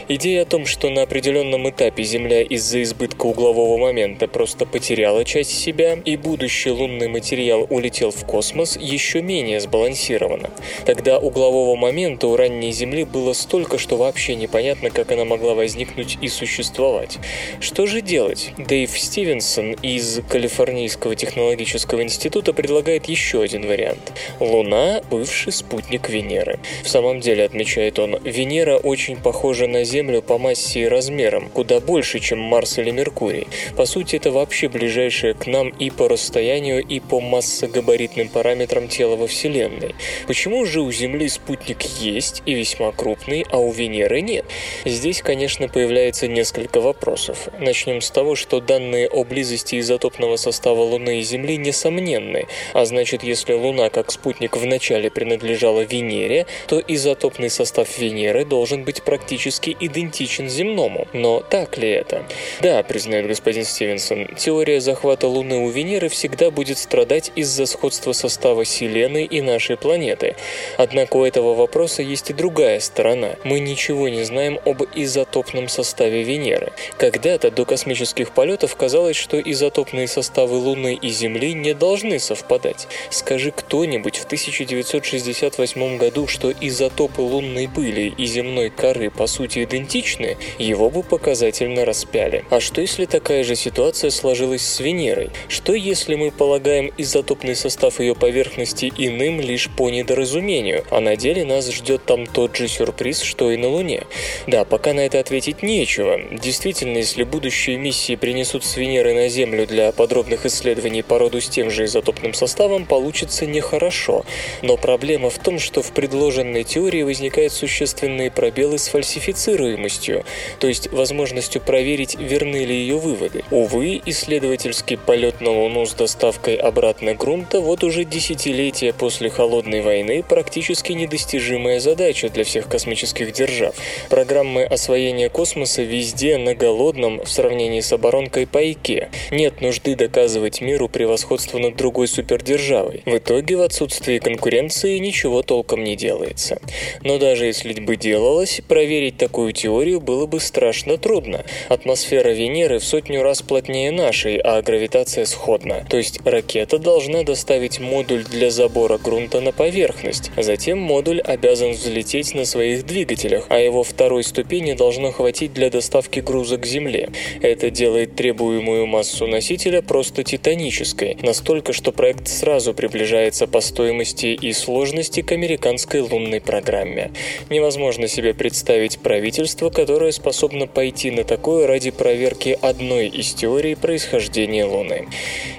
Идея 0.09 0.43
о 0.43 0.47
том, 0.47 0.67
что 0.67 0.91
на 0.91 1.03
определенном 1.03 1.69
этапе 1.69 2.03
Земля 2.03 2.43
из-за 2.43 2.83
избытка 2.83 3.27
углового 3.27 3.79
момента 3.79 4.29
просто 4.29 4.67
потеряла 4.67 5.25
часть 5.25 5.59
себя, 5.59 5.99
и 6.05 6.17
будущий 6.17 6.71
лунный 6.71 7.09
материал 7.09 7.67
улетел 7.71 8.11
в 8.11 8.25
космос, 8.27 8.77
еще 8.81 9.23
менее 9.23 9.61
сбалансирована. 9.61 10.51
Тогда 10.85 11.19
углового 11.19 11.77
момента 11.77 12.26
у 12.27 12.37
ранней 12.37 12.73
Земли 12.73 13.05
было 13.05 13.33
столько, 13.33 13.79
что 13.79 13.97
вообще 13.97 14.35
непонятно, 14.35 14.91
как 14.91 15.13
она 15.13 15.25
могла 15.25 15.55
возникнуть 15.55 16.19
и 16.21 16.29
существовать. 16.29 17.19
Что 17.61 17.87
же 17.87 18.01
делать? 18.01 18.53
Дэйв 18.59 18.91
Стивенсон 18.99 19.73
из 19.73 20.21
Калифорнийского 20.29 21.15
технологического 21.15 22.03
института 22.03 22.53
предлагает 22.53 23.07
еще 23.07 23.43
один 23.43 23.67
вариант. 23.67 24.13
Луна– 24.41 25.03
бывший 25.11 25.53
спутник 25.53 26.09
Венеры. 26.09 26.59
В 26.83 26.89
самом 26.89 27.21
деле, 27.21 27.45
отмечает 27.45 27.99
он, 27.99 28.19
Венера 28.23 28.77
очень 28.77 29.17
похожа 29.17 29.67
на 29.67 29.85
Землю 29.85 30.23
по 30.23 30.39
массе 30.39 30.83
и 30.83 30.89
размерам, 30.89 31.49
куда 31.49 31.81
больше, 31.81 32.21
чем 32.21 32.39
Марс 32.39 32.79
или 32.79 32.91
Меркурий. 32.91 33.47
По 33.77 33.87
сути, 33.87 34.17
это 34.17 34.31
вообще 34.31 34.69
ближайшее 34.69 35.35
к 35.35 35.47
нам 35.47 35.69
и 35.69 35.91
по 35.91 36.09
расстоянию, 36.09 36.83
и 36.83 37.01
по 37.01 37.21
массогабаритным 37.21 38.29
параметрам 38.29 38.89
тела 38.89 39.17
во 39.17 39.27
Вселенной. 39.27 39.95
Почему 40.27 40.65
же 40.65 40.81
у 40.81 40.91
Земли 40.93 41.29
спутник 41.29 41.83
есть 42.17 42.43
и 42.47 42.55
весьма 42.55 42.93
крупный, 42.93 43.47
а 43.51 43.59
у 43.59 43.71
Венеры 43.71 44.23
нет? 44.23 44.47
Здесь, 44.85 45.21
конечно, 45.23 45.69
появляется 45.69 46.27
несколько 46.27 46.81
вопросов. 46.81 47.49
Начнем 47.61 48.01
с 48.01 48.11
того, 48.11 48.35
что 48.35 48.61
данные 48.61 49.09
о 49.09 49.25
близости 49.25 49.79
изотопного 49.79 50.37
состава 50.37 50.81
Луны 50.81 51.21
и 51.21 51.23
Земли 51.23 51.59
несомненны, 51.59 52.47
а 52.73 52.87
значит, 52.87 53.23
если 53.23 53.53
Луна 53.53 53.91
как 53.91 54.11
спутник 54.11 54.57
вначале 54.57 55.11
принадлежала 55.11 55.83
Венере, 55.83 56.47
то 56.67 56.81
изотопный 56.81 57.51
состав 57.51 57.99
Венеры 57.99 58.45
должен 58.45 58.85
быть 58.85 59.03
практически 59.03 59.77
идентичен 59.79 60.49
земному. 60.49 61.07
Но 61.13 61.41
так 61.41 61.77
ли 61.77 61.91
это? 61.91 62.25
Да, 62.63 62.83
признает 62.83 63.27
господин 63.27 63.65
Стивенсон, 63.65 64.29
теория 64.37 64.81
захвата 64.81 65.29
Луны 65.29 65.59
у 65.59 65.69
Венеры 65.69 66.09
всегда 66.09 66.51
будет 66.51 66.79
страдать 66.79 67.31
из-за 67.37 67.67
сходства 67.67 68.13
состава 68.13 68.65
Вселенной 68.65 69.25
и 69.25 69.43
нашей 69.43 69.77
планеты. 69.77 70.37
Однако 70.79 71.17
у 71.19 71.25
этого 71.25 71.55
вопроса 71.55 72.06
есть 72.07 72.31
и 72.31 72.33
другая 72.33 72.81
сторона. 72.81 73.37
Мы 73.45 73.61
ничего 73.61 74.09
не 74.09 74.23
знаем 74.25 74.59
об 74.65 74.83
изотопном 74.95 75.69
составе 75.69 76.23
Венеры. 76.23 76.73
Когда-то 76.99 77.51
до 77.51 77.65
космических 77.65 78.33
полетов 78.33 78.77
казалось, 78.77 79.17
что 79.17 79.41
изотопные 79.41 80.09
составы 80.09 80.57
Луны 80.57 80.95
и 80.95 81.09
Земли 81.11 81.53
не 81.53 81.75
должны 81.75 82.19
совпадать. 82.19 82.89
Скажи 83.11 83.51
кто-нибудь 83.51 84.17
в 84.17 84.25
1968 84.25 85.99
году, 85.99 86.27
что 86.27 86.53
изотопы 86.53 87.21
лунной 87.21 87.69
пыли 87.69 88.15
и 88.17 88.27
земной 88.27 88.71
коры 88.71 89.11
по 89.11 89.27
сути 89.27 89.65
идентичны, 89.65 90.37
его 90.59 90.91
бы 90.91 91.03
показательно 91.03 91.85
распяли. 91.85 92.45
А 92.51 92.61
что 92.61 92.81
если 92.81 93.05
такая 93.07 93.45
же 93.45 93.57
ситуация 93.57 94.11
сложилась 94.11 94.63
с 94.63 94.81
Венерой? 94.81 95.31
Что 95.49 95.75
если 95.75 96.15
мы 96.15 96.31
полагаем 96.31 96.93
изотопный 96.97 97.57
состав 97.57 98.01
ее 98.01 98.15
поверхности 98.15 98.93
иным 98.97 99.41
лишь 99.41 99.69
по 99.71 99.91
недоразумению, 99.91 100.85
а 100.91 101.01
на 101.01 101.17
деле 101.17 101.45
нас 101.45 101.71
ждет 101.71 101.96
там 101.99 102.27
тот 102.27 102.57
же 102.57 102.69
сюрприз, 102.69 103.23
что 103.23 103.51
и 103.51 103.57
на 103.57 103.69
Луне? 103.69 104.05
Да, 104.47 104.65
пока 104.65 104.93
на 104.93 105.01
это 105.01 105.19
ответить 105.21 105.63
нечего. 105.63 106.21
Действительно, 106.31 106.99
если 106.99 107.25
будущие 107.25 107.77
миссии 107.77 108.17
принесут 108.17 108.65
с 108.65 108.77
Венеры 108.77 109.15
на 109.15 109.29
Землю 109.29 109.67
для 109.67 109.93
подробных 109.93 110.47
исследований 110.47 111.03
породу 111.03 111.41
с 111.41 111.49
тем 111.49 111.71
же 111.71 111.85
изотопным 111.85 112.35
составом, 112.35 112.87
получится 112.87 113.47
нехорошо. 113.47 114.25
Но 114.63 114.77
проблема 114.77 115.31
в 115.31 115.39
том, 115.39 115.59
что 115.59 115.83
в 115.83 115.93
предложенной 115.93 116.65
теории 116.65 117.03
возникают 117.03 117.53
существенные 117.53 118.31
пробелы 118.31 118.79
с 118.79 118.89
фальсифицируемостью, 118.89 120.25
то 120.59 120.67
есть 120.67 120.93
возможностью 120.93 121.61
проверить, 121.61 122.17
верны 122.19 122.65
ли 122.65 122.75
ее 122.75 122.99
выводы. 122.99 123.45
Увы, 123.51 124.01
исследовательский 124.05 124.97
полет 124.97 125.41
на 125.41 125.51
Луну 125.51 125.87
с 125.87 125.95
доставкой 125.95 126.57
обратно 126.57 127.15
грунта 127.15 127.61
вот 127.61 127.85
уже 127.85 128.05
десятилетия 128.05 128.93
после 128.93 129.31
Холодной 129.31 129.81
войны 129.81 130.23
практически 130.27 130.93
недостижимая 130.93 131.76
задача 131.81 132.29
для 132.29 132.45
всех 132.45 132.69
космических 132.69 133.33
держав. 133.33 133.75
Программы 134.11 134.65
освоения 134.65 135.29
космоса 135.29 135.83
везде 135.83 136.39
на 136.39 136.55
голодном 136.55 137.25
в 137.25 137.29
сравнении 137.29 137.81
с 137.81 137.93
оборонкой 137.93 138.47
пайке. 138.47 139.11
Нет 139.31 139.61
нужды 139.61 139.97
доказывать 139.97 140.61
миру 140.61 140.89
превосходство 140.89 141.59
над 141.59 141.77
другой 141.77 142.09
супердержавой. 142.09 143.03
В 143.07 143.19
итоге 143.19 143.57
в 143.57 143.63
отсутствии 143.63 144.19
конкуренции 144.19 144.99
ничего 144.99 145.43
толком 145.43 145.85
не 145.85 145.97
делается. 145.97 146.61
Но 147.03 147.19
даже 147.19 147.47
если 147.47 147.73
бы 147.81 147.97
делалось, 147.97 148.61
проверить 148.69 149.17
такую 149.17 149.53
теорию 149.53 150.01
было 150.01 150.27
бы 150.27 150.41
страшно 150.41 150.97
трудно. 150.99 151.45
Атмосфера 151.69 152.31
Венеры 152.31 152.79
в 152.79 152.85
сотню 152.85 153.23
раз 153.23 153.43
плотнее 153.43 153.91
нашей, 153.91 154.37
а 154.39 154.63
гравитация 154.63 155.25
сходна. 155.25 155.85
То 155.89 155.97
есть 155.97 156.21
ракета 156.25 156.79
должна 156.79 157.23
доставить 157.23 157.81
модуль 157.81 158.25
для 158.25 158.51
забора 158.51 158.99
грунта 158.99 159.41
на 159.41 159.53
поверхность. 159.53 160.31
Затем 160.37 160.79
модуль 160.79 161.21
обязан 161.21 161.66
взлететь 161.73 162.35
на 162.35 162.45
своих 162.45 162.87
двигателях, 162.87 163.47
а 163.49 163.59
его 163.59 163.83
второй 163.83 164.25
ступени 164.25 164.73
должно 164.73 165.13
хватить 165.13 165.53
для 165.53 165.71
доставки 165.71 166.21
груза 166.21 166.57
к 166.59 166.67
Земле. 166.67 167.11
Это 167.43 167.71
делает 167.71 168.17
требуемую 168.17 168.87
массу 168.87 169.27
носителя 169.27 169.83
просто 169.83 170.25
титанической, 170.25 171.17
настолько, 171.23 171.73
что 171.73 171.93
проект 171.93 172.29
сразу 172.29 172.75
приближается 172.75 173.47
по 173.47 173.61
стоимости 173.61 174.27
и 174.27 174.53
сложности 174.53 175.23
к 175.23 175.33
американской 175.33 176.01
лунной 176.01 176.41
программе. 176.41 177.13
Невозможно 177.51 178.09
себе 178.09 178.35
представить 178.35 178.99
правительство, 178.99 179.71
которое 179.71 180.13
способно 180.13 180.67
пойти 180.67 181.11
на 181.11 181.25
такое 181.25 181.67
ради 181.67 181.91
проверки 181.91 182.59
одной 182.61 183.09
из 183.09 183.33
теорий 183.35 183.75
происхождения 183.75 184.65
Луны. 184.65 185.07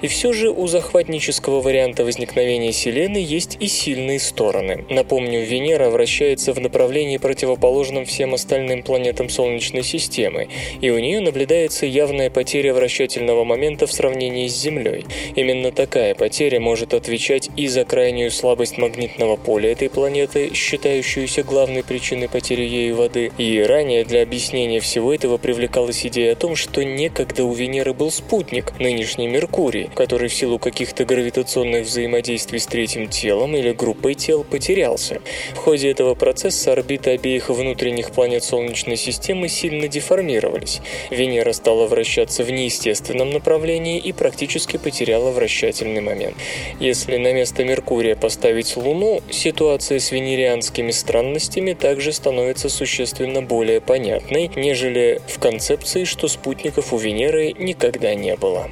И 0.02 0.06
все 0.06 0.32
же 0.32 0.50
у 0.50 0.66
захватнического 0.66 1.60
варианта 1.60 2.04
возникновения 2.04 2.72
Вселенной 2.72 3.22
есть 3.22 3.56
и 3.60 3.68
сильные 3.68 4.20
стороны. 4.20 4.84
Напомню, 4.90 5.44
Венера 5.44 5.90
вращается 5.98 6.52
в 6.52 6.60
направлении 6.60 7.16
противоположном 7.16 8.04
всем 8.04 8.32
остальным 8.32 8.84
планетам 8.84 9.28
Солнечной 9.28 9.82
системы, 9.82 10.46
и 10.80 10.90
у 10.90 10.98
нее 11.00 11.18
наблюдается 11.18 11.86
явная 11.86 12.30
потеря 12.30 12.72
вращательного 12.72 13.42
момента 13.42 13.88
в 13.88 13.92
сравнении 13.92 14.46
с 14.46 14.56
Землей. 14.56 15.06
Именно 15.34 15.72
такая 15.72 16.14
потеря 16.14 16.60
может 16.60 16.94
отвечать 16.94 17.50
и 17.56 17.66
за 17.66 17.84
крайнюю 17.84 18.30
слабость 18.30 18.78
магнитного 18.78 19.34
поля 19.34 19.72
этой 19.72 19.90
планеты, 19.90 20.54
считающуюся 20.54 21.42
главной 21.42 21.82
причиной 21.82 22.28
потери 22.28 22.62
ею 22.62 22.94
воды, 22.94 23.32
и 23.36 23.60
ранее 23.60 24.04
для 24.04 24.22
объяснения 24.22 24.78
всего 24.78 25.12
этого 25.12 25.36
привлекалась 25.36 26.06
идея 26.06 26.34
о 26.34 26.36
том, 26.36 26.54
что 26.54 26.84
некогда 26.84 27.42
у 27.42 27.52
Венеры 27.52 27.92
был 27.92 28.12
спутник, 28.12 28.72
нынешний 28.78 29.26
Меркурий, 29.26 29.90
который 29.96 30.28
в 30.28 30.34
силу 30.34 30.60
каких-то 30.60 31.04
гравитационных 31.04 31.86
взаимодействий 31.86 32.60
с 32.60 32.66
третьим 32.66 33.08
телом 33.08 33.56
или 33.56 33.72
группой 33.72 34.14
тел 34.14 34.44
потерялся. 34.44 35.20
В 35.56 35.64
этого 35.90 36.14
процесса 36.14 36.72
орбиты 36.72 37.10
обеих 37.10 37.48
внутренних 37.48 38.10
планет 38.10 38.44
Солнечной 38.44 38.96
системы 38.96 39.48
сильно 39.48 39.88
деформировались. 39.88 40.80
Венера 41.10 41.52
стала 41.52 41.86
вращаться 41.86 42.44
в 42.44 42.50
неестественном 42.50 43.30
направлении 43.30 43.98
и 43.98 44.12
практически 44.12 44.76
потеряла 44.76 45.30
вращательный 45.30 46.00
момент. 46.00 46.36
Если 46.80 47.16
на 47.16 47.32
место 47.32 47.64
Меркурия 47.64 48.16
поставить 48.16 48.76
Луну, 48.76 49.22
ситуация 49.30 49.98
с 49.98 50.10
венерианскими 50.10 50.90
странностями 50.90 51.72
также 51.72 52.12
становится 52.12 52.68
существенно 52.68 53.42
более 53.42 53.80
понятной, 53.80 54.50
нежели 54.56 55.20
в 55.26 55.38
концепции, 55.38 56.04
что 56.04 56.28
спутников 56.28 56.92
у 56.92 56.98
Венеры 56.98 57.54
никогда 57.58 58.14
не 58.14 58.36
было. 58.36 58.68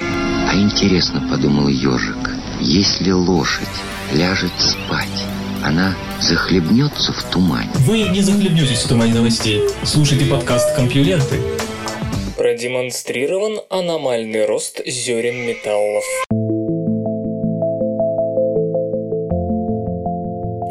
А 0.00 0.54
интересно, 0.54 1.26
подумал 1.30 1.68
ежик, 1.68 2.30
если 2.60 3.10
лошадь 3.10 3.68
ляжет 4.12 4.52
спать, 4.58 5.26
она 5.62 5.96
захлебнется 6.20 7.12
в 7.12 7.22
тумане. 7.30 7.70
Вы 7.86 8.02
не 8.02 8.20
захлебнетесь 8.20 8.82
в 8.82 8.88
тумане 8.88 9.14
новостей. 9.14 9.62
Слушайте 9.84 10.26
подкаст 10.26 10.74
«Компьюленты». 10.76 11.40
Продемонстрирован 12.36 13.60
аномальный 13.68 14.46
рост 14.46 14.80
зерен 14.86 15.46
металлов. 15.46 16.04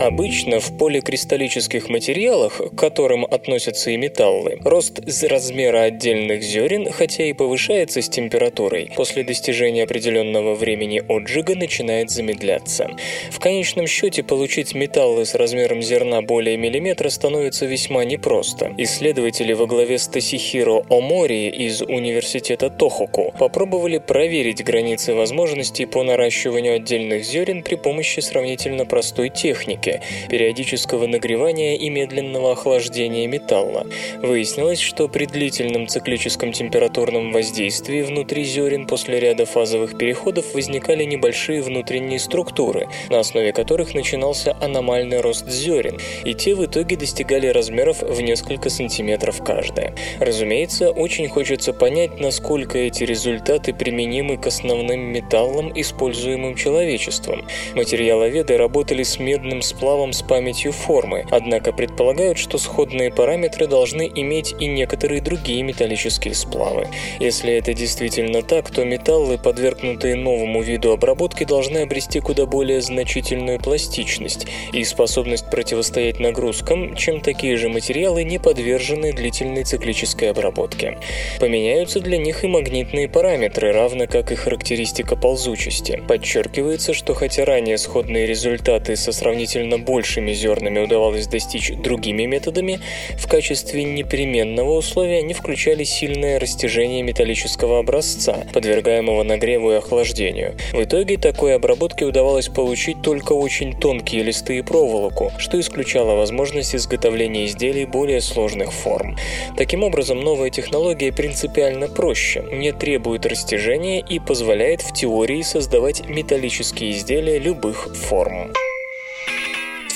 Обычно 0.07 0.61
в 0.61 0.77
поликристаллических 0.77 1.89
материалах, 1.89 2.61
к 2.61 2.75
которым 2.77 3.25
относятся 3.25 3.91
и 3.91 3.97
металлы, 3.97 4.57
рост 4.63 5.01
размера 5.23 5.81
отдельных 5.81 6.43
зерен, 6.43 6.89
хотя 6.93 7.25
и 7.25 7.33
повышается 7.33 8.01
с 8.01 8.07
температурой, 8.07 8.89
после 8.95 9.25
достижения 9.25 9.83
определенного 9.83 10.55
времени 10.55 11.03
отжига 11.09 11.55
начинает 11.55 12.09
замедляться. 12.09 12.89
В 13.31 13.39
конечном 13.39 13.85
счете 13.85 14.23
получить 14.23 14.73
металлы 14.73 15.25
с 15.25 15.35
размером 15.35 15.81
зерна 15.81 16.21
более 16.21 16.55
миллиметра 16.55 17.09
становится 17.09 17.65
весьма 17.65 18.05
непросто. 18.05 18.73
Исследователи 18.77 19.51
во 19.51 19.65
главе 19.65 19.97
с 19.97 20.07
Тосихиро 20.07 20.85
Омори 20.89 21.49
из 21.49 21.81
университета 21.81 22.69
Тохоку 22.69 23.33
попробовали 23.37 23.97
проверить 23.97 24.63
границы 24.63 25.13
возможностей 25.13 25.85
по 25.85 26.03
наращиванию 26.03 26.77
отдельных 26.77 27.25
зерен 27.25 27.61
при 27.61 27.75
помощи 27.75 28.21
сравнительно 28.21 28.85
простой 28.85 29.27
техники– 29.27 29.95
периодического 30.29 31.07
нагревания 31.07 31.75
и 31.75 31.89
медленного 31.89 32.53
охлаждения 32.53 33.27
металла. 33.27 33.85
Выяснилось, 34.21 34.79
что 34.79 35.07
при 35.07 35.25
длительном 35.25 35.87
циклическом 35.87 36.51
температурном 36.51 37.31
воздействии 37.31 38.01
внутри 38.01 38.43
зерен 38.43 38.87
после 38.87 39.19
ряда 39.19 39.45
фазовых 39.45 39.97
переходов 39.97 40.53
возникали 40.53 41.03
небольшие 41.03 41.61
внутренние 41.61 42.19
структуры, 42.19 42.87
на 43.09 43.19
основе 43.19 43.53
которых 43.53 43.93
начинался 43.93 44.55
аномальный 44.61 45.21
рост 45.21 45.47
зерен, 45.47 45.99
и 46.23 46.33
те 46.33 46.55
в 46.55 46.65
итоге 46.65 46.95
достигали 46.95 47.47
размеров 47.47 48.01
в 48.01 48.21
несколько 48.21 48.69
сантиметров 48.69 49.41
каждая. 49.43 49.93
Разумеется, 50.19 50.91
очень 50.91 51.27
хочется 51.27 51.73
понять, 51.73 52.19
насколько 52.19 52.77
эти 52.77 53.03
результаты 53.03 53.73
применимы 53.73 54.37
к 54.37 54.47
основным 54.47 54.99
металлам, 54.99 55.71
используемым 55.73 56.55
человечеством. 56.55 57.47
Материаловеды 57.75 58.57
работали 58.57 59.03
с 59.03 59.19
медным 59.19 59.61
сплавом 59.61 59.87
с 59.88 60.22
памятью 60.22 60.74
формы, 60.74 61.25
однако 61.32 61.72
предполагают, 61.72 62.38
что 62.38 62.58
сходные 62.58 63.10
параметры 63.10 63.67
должны 63.67 64.12
иметь 64.13 64.53
и 64.60 64.67
некоторые 64.67 65.22
другие 65.22 65.63
металлические 65.63 66.36
сплавы. 66.36 66.89
Если 67.20 67.53
это 67.53 67.74
действительно 67.74 68.41
так, 68.41 68.70
то 68.70 68.84
металлы, 68.84 69.38
подвергнутые 69.38 70.15
новому 70.15 70.62
виду 70.62 70.91
обработки, 70.91 71.46
должны 71.46 71.79
обрести 71.79 72.20
куда 72.20 72.46
более 72.46 72.82
значительную 72.82 73.60
пластичность 73.60 74.48
и 74.74 74.84
способность 74.84 75.50
противостоять 75.50 76.20
нагрузкам, 76.20 76.96
чем 76.98 77.22
такие 77.22 77.56
же 77.56 77.70
материалы, 77.70 78.25
не 78.25 78.39
подверженные 78.39 79.13
длительной 79.13 79.63
циклической 79.63 80.32
обработке. 80.32 80.98
Поменяются 81.39 82.01
для 82.01 82.17
них 82.17 82.44
и 82.44 82.48
магнитные 82.48 83.08
параметры, 83.08 83.72
равно 83.72 84.06
как 84.06 84.34
и 84.34 84.36
характеристика 84.36 85.15
ползучести. 85.15 86.03
Подчеркивается, 86.08 86.94
что 86.94 87.13
хотя 87.13 87.46
ранее 87.46 87.77
сходные 87.77 88.25
результаты 88.25 88.98
со 88.98 89.13
сравнительно 89.13 89.76
большими 89.77 90.34
зернами 90.34 90.79
удавалось 90.79 91.27
достичь 91.27 91.72
другими 91.74 92.24
методами, 92.24 92.79
в 93.17 93.27
качестве 93.27 93.84
непременного 93.84 94.77
условия 94.77 95.19
они 95.19 95.34
включали 95.34 95.84
сильное 95.84 96.39
растяжение 96.39 97.03
металлического 97.03 97.79
образца, 97.79 98.46
подвергаемого 98.53 99.24
нагреву 99.24 99.72
и 99.72 99.75
охлаждению. 99.75 100.55
В 100.74 100.84
итоге 100.84 101.17
такой 101.17 101.55
обработке 101.55 102.05
удавалось 102.05 102.48
получить 102.48 103.01
только 103.01 103.34
очень 103.34 103.77
тонкие 103.79 104.24
листы 104.24 104.57
и 104.57 104.62
проволоку, 104.62 105.31
что 105.38 105.60
исключало 105.60 106.15
возможность 106.15 106.75
изготовления 106.75 107.46
изделий 107.46 107.86
более 107.86 108.22
сложных 108.22 108.72
форм. 108.72 109.17
Таким 109.55 109.84
образом, 109.84 110.19
новая 110.19 110.50
технология 110.50 111.12
принципиально 111.12 111.88
проще, 111.88 112.43
не 112.51 112.72
требует 112.72 113.25
растяжения 113.25 114.00
и 114.01 114.19
позволяет 114.19 114.81
в 114.81 114.93
теории 114.93 115.41
создавать 115.41 116.07
металлические 116.07 116.91
изделия 116.91 117.39
любых 117.39 117.96
форм. 117.96 118.51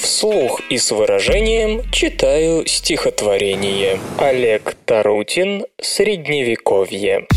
Вслух 0.02 0.60
и 0.72 0.80
с 0.80 0.90
выражением 0.90 1.84
читаю 1.92 2.66
стихотворение. 2.66 4.00
Олег 4.18 4.76
Тарутин 4.86 5.66
«Средневековье». 5.80 7.28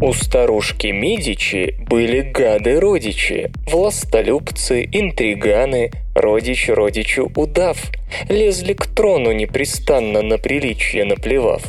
У 0.00 0.14
старушки 0.14 0.86
Медичи 0.86 1.74
были 1.90 2.22
гады-родичи, 2.22 3.52
властолюбцы, 3.66 4.88
интриганы, 4.90 5.90
родич 6.14 6.70
родичу 6.70 7.30
удав, 7.36 7.76
лезли 8.30 8.72
к 8.72 8.86
трону 8.86 9.32
непрестанно 9.32 10.22
на 10.22 10.38
приличие 10.38 11.04
наплевав. 11.04 11.64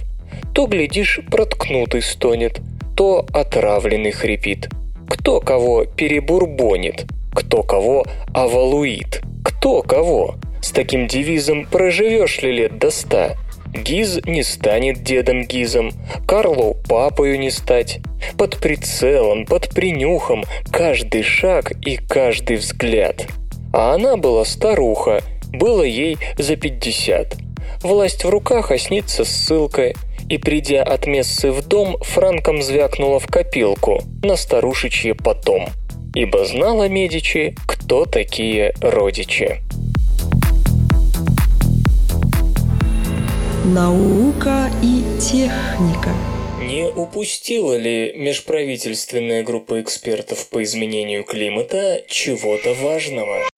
То, 0.54 0.66
глядишь, 0.66 1.20
проткнутый 1.30 2.02
стонет, 2.02 2.62
то 2.96 3.26
отравленный 3.34 4.12
хрипит. 4.12 4.70
Кто 5.12 5.42
кого 5.42 5.84
перебурбонит, 5.84 7.06
кто 7.36 7.64
кого 7.64 8.06
овалуит, 8.34 9.22
кто 9.44 9.82
кого. 9.82 10.36
С 10.62 10.72
таким 10.72 11.08
девизом 11.08 11.66
проживешь 11.66 12.42
ли 12.42 12.52
лет 12.52 12.80
до 12.80 12.90
ста– 12.92 13.36
Гиз 13.74 14.20
не 14.26 14.44
станет 14.44 15.02
дедом 15.04 15.44
Гизом, 15.44 15.92
Карлу 16.28 16.76
папою 16.90 17.40
не 17.40 17.50
стать. 17.50 18.00
Под 18.38 18.58
прицелом, 18.58 19.46
под 19.46 19.70
принюхом, 19.70 20.44
каждый 20.72 21.24
шаг 21.24 21.72
и 21.86 21.96
каждый 21.96 22.58
взгляд. 22.58 23.28
А 23.74 23.94
она 23.94 24.18
была 24.18 24.44
старуха, 24.44 25.22
было 25.54 25.84
ей 25.84 26.18
за 26.38 26.58
пятьдесят. 26.58 27.38
Власть 27.82 28.26
в 28.26 28.30
руках, 28.30 28.72
а 28.72 28.78
снится 28.78 29.24
ссылкой. 29.24 29.96
И, 30.32 30.38
придя 30.38 30.82
от 30.82 31.08
мессы 31.08 31.52
в 31.52 31.68
дом, 31.68 31.98
Франком 32.00 32.62
звякнула 32.62 33.20
в 33.20 33.28
копилку 33.28 34.02
на 34.24 34.38
старушечье 34.38 35.14
потом. 35.14 35.68
Ибо 36.16 36.46
знала 36.46 36.88
Медичи, 36.88 37.54
кто 37.68 38.06
такие 38.06 38.74
родичи. 38.80 39.60
Наука 43.66 44.70
и 44.82 45.04
техника. 45.20 46.12
Не 46.62 46.86
упустила 46.86 47.76
ли 47.76 48.14
межправительственная 48.16 49.44
группа 49.44 49.82
экспертов 49.82 50.48
по 50.48 50.64
изменению 50.64 51.26
климата 51.26 52.04
чего-то 52.08 52.74
важного? 52.76 53.51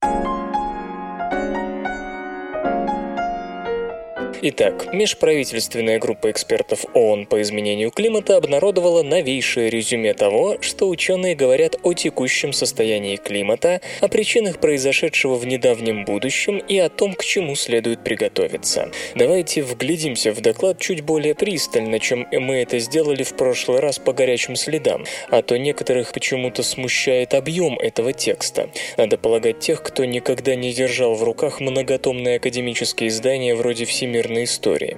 Итак, 4.46 4.94
межправительственная 4.94 6.00
группа 6.00 6.30
экспертов 6.30 6.84
ООН 6.94 7.28
по 7.28 7.42
изменению 7.42 7.92
климата 7.92 8.36
обнародовала 8.36 9.02
новейшее 9.02 9.70
резюме 9.70 10.14
того, 10.14 10.58
что 10.60 10.90
ученые 10.90 11.34
говорят 11.34 11.78
о 11.82 11.94
текущем 11.94 12.52
состоянии 12.52 13.16
климата, 13.16 13.80
о 14.02 14.10
причинах 14.10 14.60
произошедшего 14.60 15.36
в 15.36 15.48
недавнем 15.48 16.04
будущем 16.04 16.58
и 16.58 16.78
о 16.78 16.90
том, 16.90 17.14
к 17.14 17.24
чему 17.24 17.56
следует 17.56 18.04
приготовиться. 18.04 18.92
Давайте 19.16 19.64
вглядимся 19.64 20.34
в 20.34 20.42
доклад 20.42 20.78
чуть 20.78 21.06
более 21.06 21.36
пристально, 21.36 22.00
чем 22.00 22.28
мы 22.34 22.56
это 22.56 22.80
сделали 22.80 23.24
в 23.24 23.38
прошлый 23.38 23.80
раз 23.80 23.98
по 23.98 24.12
горячим 24.12 24.58
следам, 24.58 25.06
а 25.30 25.42
то 25.42 25.58
некоторых 25.58 26.12
почему-то 26.12 26.64
смущает 26.64 27.34
объем 27.34 27.80
этого 27.80 28.12
текста. 28.12 28.70
Надо 28.98 29.18
полагать 29.18 29.60
тех, 29.60 29.82
кто 29.82 30.04
никогда 30.04 30.56
не 30.56 30.74
держал 30.74 31.16
в 31.16 31.24
руках 31.24 31.62
многотомные 31.62 32.36
академические 32.36 33.08
издания 33.08 33.56
вроде 33.56 33.86
Всемирной 33.86 34.33
всемирной 34.34 34.44
истории. 34.44 34.98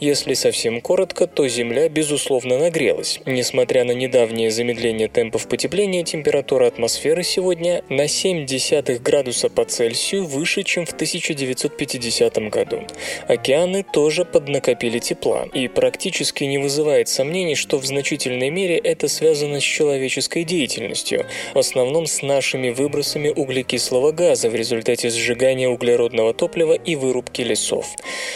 Если 0.00 0.34
совсем 0.34 0.80
коротко, 0.80 1.26
то 1.26 1.48
Земля, 1.48 1.88
безусловно, 1.88 2.58
нагрелась. 2.58 3.20
Несмотря 3.26 3.84
на 3.84 3.92
недавнее 3.92 4.50
замедление 4.50 5.08
темпов 5.08 5.48
потепления, 5.48 6.04
температура 6.04 6.66
атмосферы 6.66 7.22
сегодня 7.22 7.82
на 7.88 8.04
0,7 8.04 8.98
градуса 8.98 9.48
по 9.48 9.64
Цельсию 9.64 10.24
выше, 10.24 10.62
чем 10.62 10.86
в 10.86 10.92
1950 10.92 12.50
году. 12.50 12.82
Океаны 13.28 13.84
тоже 13.92 14.24
поднакопили 14.24 14.98
тепла, 14.98 15.46
и 15.54 15.68
практически 15.68 16.44
не 16.44 16.58
вызывает 16.58 17.08
сомнений, 17.08 17.54
что 17.54 17.78
в 17.78 17.84
значительной 17.84 18.50
мере 18.50 18.76
это 18.76 19.08
связано 19.08 19.60
с 19.60 19.64
человеческой 19.64 20.44
деятельностью, 20.44 21.26
в 21.54 21.58
основном 21.58 22.06
с 22.06 22.22
нашими 22.22 22.70
выбросами 22.70 23.28
углекислого 23.28 24.12
газа 24.12 24.48
в 24.48 24.54
результате 24.54 25.10
сжигания 25.10 25.68
углеродного 25.68 26.34
топлива 26.34 26.74
и 26.74 26.96
вырубки 26.96 27.42
лесов. 27.42 27.86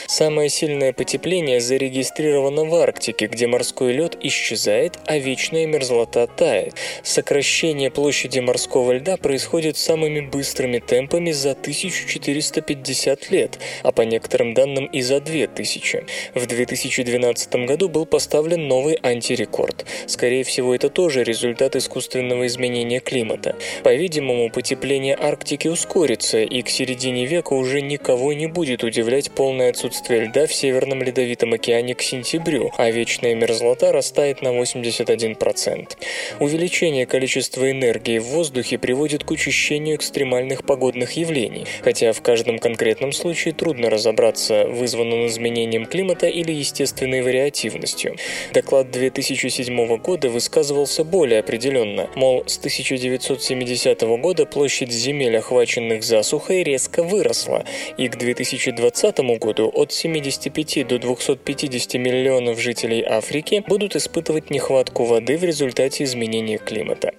Самое 0.06 0.37
Самое 0.38 0.50
сильное 0.50 0.92
потепление 0.92 1.60
зарегистрировано 1.60 2.64
в 2.64 2.72
Арктике, 2.76 3.26
где 3.26 3.48
морской 3.48 3.92
лед 3.92 4.16
исчезает, 4.22 4.96
а 5.04 5.18
вечная 5.18 5.66
мерзлота 5.66 6.28
тает. 6.28 6.74
Сокращение 7.02 7.90
площади 7.90 8.38
морского 8.38 8.92
льда 8.92 9.16
происходит 9.16 9.76
самыми 9.76 10.20
быстрыми 10.20 10.78
темпами 10.78 11.32
за 11.32 11.50
1450 11.50 13.30
лет, 13.32 13.58
а 13.82 13.90
по 13.90 14.02
некоторым 14.02 14.54
данным 14.54 14.86
и 14.86 15.02
за 15.02 15.20
2000. 15.20 16.04
В 16.36 16.46
2012 16.46 17.66
году 17.66 17.88
был 17.88 18.06
поставлен 18.06 18.68
новый 18.68 18.96
антирекорд. 19.02 19.86
Скорее 20.06 20.44
всего, 20.44 20.72
это 20.72 20.88
тоже 20.88 21.24
результат 21.24 21.74
искусственного 21.74 22.46
изменения 22.46 23.00
климата. 23.00 23.56
По-видимому, 23.82 24.50
потепление 24.50 25.16
Арктики 25.16 25.66
ускорится, 25.66 26.38
и 26.38 26.62
к 26.62 26.68
середине 26.68 27.26
века 27.26 27.54
уже 27.54 27.80
никого 27.80 28.32
не 28.34 28.46
будет 28.46 28.84
удивлять 28.84 29.32
полное 29.32 29.70
отсутствие 29.70 30.27
льда 30.28 30.46
в 30.46 30.52
Северном 30.52 31.02
Ледовитом 31.02 31.54
океане 31.54 31.94
к 31.94 32.02
сентябрю, 32.02 32.70
а 32.76 32.90
вечная 32.90 33.34
мерзлота 33.34 33.92
растает 33.92 34.42
на 34.42 34.48
81%. 34.48 35.96
Увеличение 36.38 37.06
количества 37.06 37.70
энергии 37.70 38.18
в 38.18 38.24
воздухе 38.24 38.78
приводит 38.78 39.24
к 39.24 39.30
учащению 39.30 39.96
экстремальных 39.96 40.64
погодных 40.64 41.12
явлений, 41.12 41.66
хотя 41.82 42.12
в 42.12 42.20
каждом 42.20 42.58
конкретном 42.58 43.12
случае 43.12 43.54
трудно 43.54 43.90
разобраться, 43.90 44.66
вызван 44.66 45.12
он 45.12 45.26
изменением 45.26 45.86
климата 45.86 46.26
или 46.26 46.52
естественной 46.52 47.22
вариативностью. 47.22 48.16
Доклад 48.52 48.90
2007 48.90 49.96
года 49.98 50.28
высказывался 50.28 51.04
более 51.04 51.40
определенно, 51.40 52.10
мол, 52.14 52.44
с 52.46 52.58
1970 52.58 54.00
года 54.20 54.46
площадь 54.46 54.92
земель, 54.92 55.36
охваченных 55.38 56.02
засухой, 56.02 56.62
резко 56.62 57.02
выросла, 57.02 57.64
и 57.96 58.08
к 58.08 58.16
2020 58.16 59.18
году 59.38 59.70
от 59.74 59.92
75 60.08 60.86
до 60.86 60.98
250 60.98 61.94
миллионов 61.94 62.58
жителей 62.58 63.04
Африки 63.06 63.62
будут 63.66 63.94
испытывать 63.94 64.48
нехватку 64.48 65.04
воды 65.04 65.36
в 65.36 65.44
результате 65.44 66.04
изменения 66.04 66.56
климата. 66.56 67.12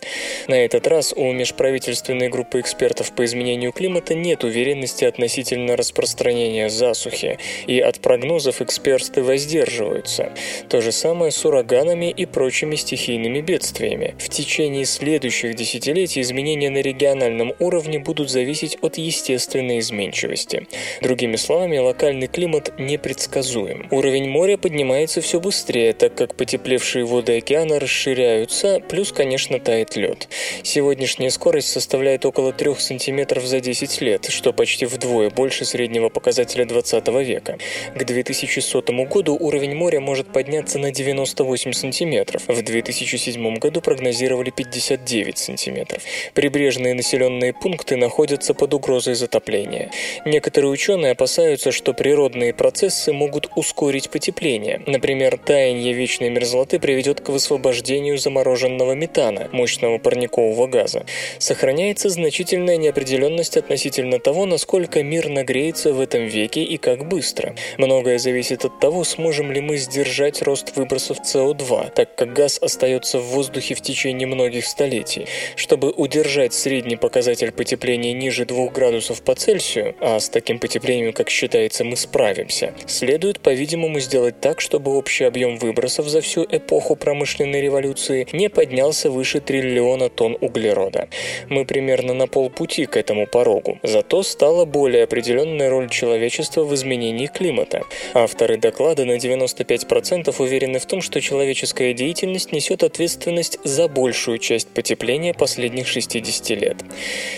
На 0.48 0.56
этот 0.56 0.88
раз 0.88 1.14
у 1.16 1.32
межправительственной 1.32 2.30
группы 2.30 2.60
экспертов 2.60 3.14
по 3.14 3.26
изменению 3.26 3.74
климата 3.74 4.16
нет 4.16 4.44
уверенности 4.44 5.06
относительно 5.06 5.78
распространения 5.78 6.70
засухи, 6.70 7.38
и 7.68 7.80
от 7.80 8.00
прогнозов 8.00 8.62
эксперты 8.62 9.22
воздерживаются. 9.22 10.34
То 10.68 10.82
же 10.82 10.92
самое 10.92 11.32
с 11.32 11.46
ураганами 11.46 12.10
и 12.10 12.26
прочими 12.26 12.76
стихийными 12.76 13.42
бедствиями. 13.42 14.16
В 14.18 14.30
течение 14.30 14.86
следующих 14.86 15.56
десятилетий 15.56 16.22
изменения 16.22 16.72
на 16.72 16.80
региональном 16.80 17.54
уровне 17.60 18.00
будут 18.00 18.32
зависеть 18.32 18.78
от 18.82 18.98
естественной 18.98 19.78
изменчивости. 19.80 20.68
Другими 21.02 21.36
словами, 21.36 21.78
локальный 21.78 22.28
климат 22.28 22.79
непредсказуем. 22.80 23.88
Уровень 23.92 24.30
моря 24.30 24.58
поднимается 24.58 25.22
все 25.22 25.40
быстрее, 25.40 25.94
так 25.94 26.16
как 26.16 26.36
потеплевшие 26.36 27.06
воды 27.06 27.38
океана 27.38 27.80
расширяются, 27.80 28.80
плюс, 28.80 29.12
конечно, 29.12 29.60
тает 29.60 29.96
лед. 29.96 30.30
Сегодняшняя 30.64 31.30
скорость 31.30 31.70
составляет 31.70 32.26
около 32.26 32.54
3 32.54 32.76
см 32.80 33.40
за 33.42 33.60
10 33.60 34.02
лет, 34.02 34.26
что 34.30 34.54
почти 34.54 34.86
вдвое 34.86 35.30
больше 35.30 35.66
среднего 35.66 36.10
показателя 36.10 36.66
20 36.66 37.08
века. 37.26 37.58
К 37.96 38.04
2100 38.04 38.82
году 39.06 39.36
уровень 39.40 39.76
моря 39.76 40.00
может 40.00 40.32
подняться 40.32 40.80
на 40.80 40.92
98 40.92 41.74
сантиметров. 41.74 42.44
В 42.48 42.62
2007 42.62 43.56
году 43.58 43.82
прогнозировали 43.82 44.50
59 44.50 45.38
сантиметров. 45.38 46.02
Прибрежные 46.34 46.94
населенные 46.94 47.54
пункты 47.54 47.98
находятся 47.98 48.54
под 48.54 48.74
угрозой 48.74 49.16
затопления. 49.16 49.92
Некоторые 50.26 50.72
ученые 50.72 51.12
опасаются, 51.12 51.72
что 51.72 51.94
природные 51.94 52.54
процессы 52.54 52.69
могут 53.12 53.50
ускорить 53.56 54.10
потепление. 54.10 54.82
Например, 54.86 55.38
таяние 55.38 55.94
вечной 55.94 56.30
мерзлоты 56.30 56.80
приведет 56.80 57.22
к 57.22 57.30
высвобождению 57.30 58.18
замороженного 58.18 58.94
метана, 58.94 59.50
мощного 59.52 59.98
парникового 59.98 60.68
газа. 60.68 61.06
Сохраняется 61.38 62.10
значительная 62.10 62.78
неопределенность 62.78 63.58
относительно 63.58 64.20
того, 64.20 64.46
насколько 64.46 65.04
мир 65.04 65.30
нагреется 65.30 65.94
в 65.94 66.00
этом 66.00 66.26
веке 66.26 66.64
и 66.64 66.78
как 66.78 67.08
быстро. 67.08 67.56
Многое 67.78 68.18
зависит 68.20 68.66
от 68.66 68.80
того, 68.80 69.04
сможем 69.04 69.52
ли 69.52 69.62
мы 69.62 69.78
сдержать 69.78 70.42
рост 70.42 70.76
выбросов 70.76 71.20
СО2, 71.22 71.92
так 71.94 72.16
как 72.16 72.34
газ 72.34 72.60
остается 72.62 73.20
в 73.20 73.24
воздухе 73.24 73.76
в 73.76 73.82
течение 73.82 74.28
многих 74.28 74.66
столетий. 74.66 75.28
Чтобы 75.56 75.90
удержать 75.92 76.54
средний 76.54 76.98
показатель 76.98 77.52
потепления 77.52 78.14
ниже 78.14 78.46
2 78.46 78.68
градусов 78.70 79.22
по 79.22 79.36
Цельсию, 79.36 79.96
а 80.00 80.20
с 80.20 80.30
таким 80.30 80.60
потеплением, 80.60 81.14
как 81.14 81.30
считается, 81.30 81.84
мы 81.84 81.96
справимся, 81.96 82.59
следует, 82.88 83.40
по-видимому, 83.40 84.00
сделать 84.00 84.40
так, 84.42 84.62
чтобы 84.62 84.96
общий 84.96 85.24
объем 85.24 85.58
выбросов 85.58 86.08
за 86.08 86.22
всю 86.22 86.46
эпоху 86.50 86.96
промышленной 86.96 87.62
революции 87.62 88.28
не 88.34 88.50
поднялся 88.50 89.10
выше 89.10 89.40
триллиона 89.40 90.10
тонн 90.10 90.38
углерода. 90.42 91.08
Мы 91.50 91.66
примерно 91.66 92.14
на 92.14 92.28
полпути 92.28 92.86
к 92.86 92.98
этому 92.98 93.28
порогу. 93.28 93.80
Зато 93.84 94.24
стала 94.24 94.66
более 94.66 95.04
определенная 95.04 95.70
роль 95.70 95.90
человечества 95.90 96.64
в 96.64 96.74
изменении 96.76 97.28
климата. 97.28 97.84
Авторы 98.14 98.58
доклада 98.58 99.06
на 99.06 99.18
95% 99.18 100.36
уверены 100.40 100.80
в 100.80 100.86
том, 100.86 101.02
что 101.02 101.22
человеческая 101.22 101.94
деятельность 101.94 102.52
несет 102.52 102.84
ответственность 102.84 103.60
за 103.64 103.88
большую 103.88 104.38
часть 104.38 104.70
потепления 104.70 105.34
последних 105.34 105.88
60 105.88 106.50
лет. 106.52 106.78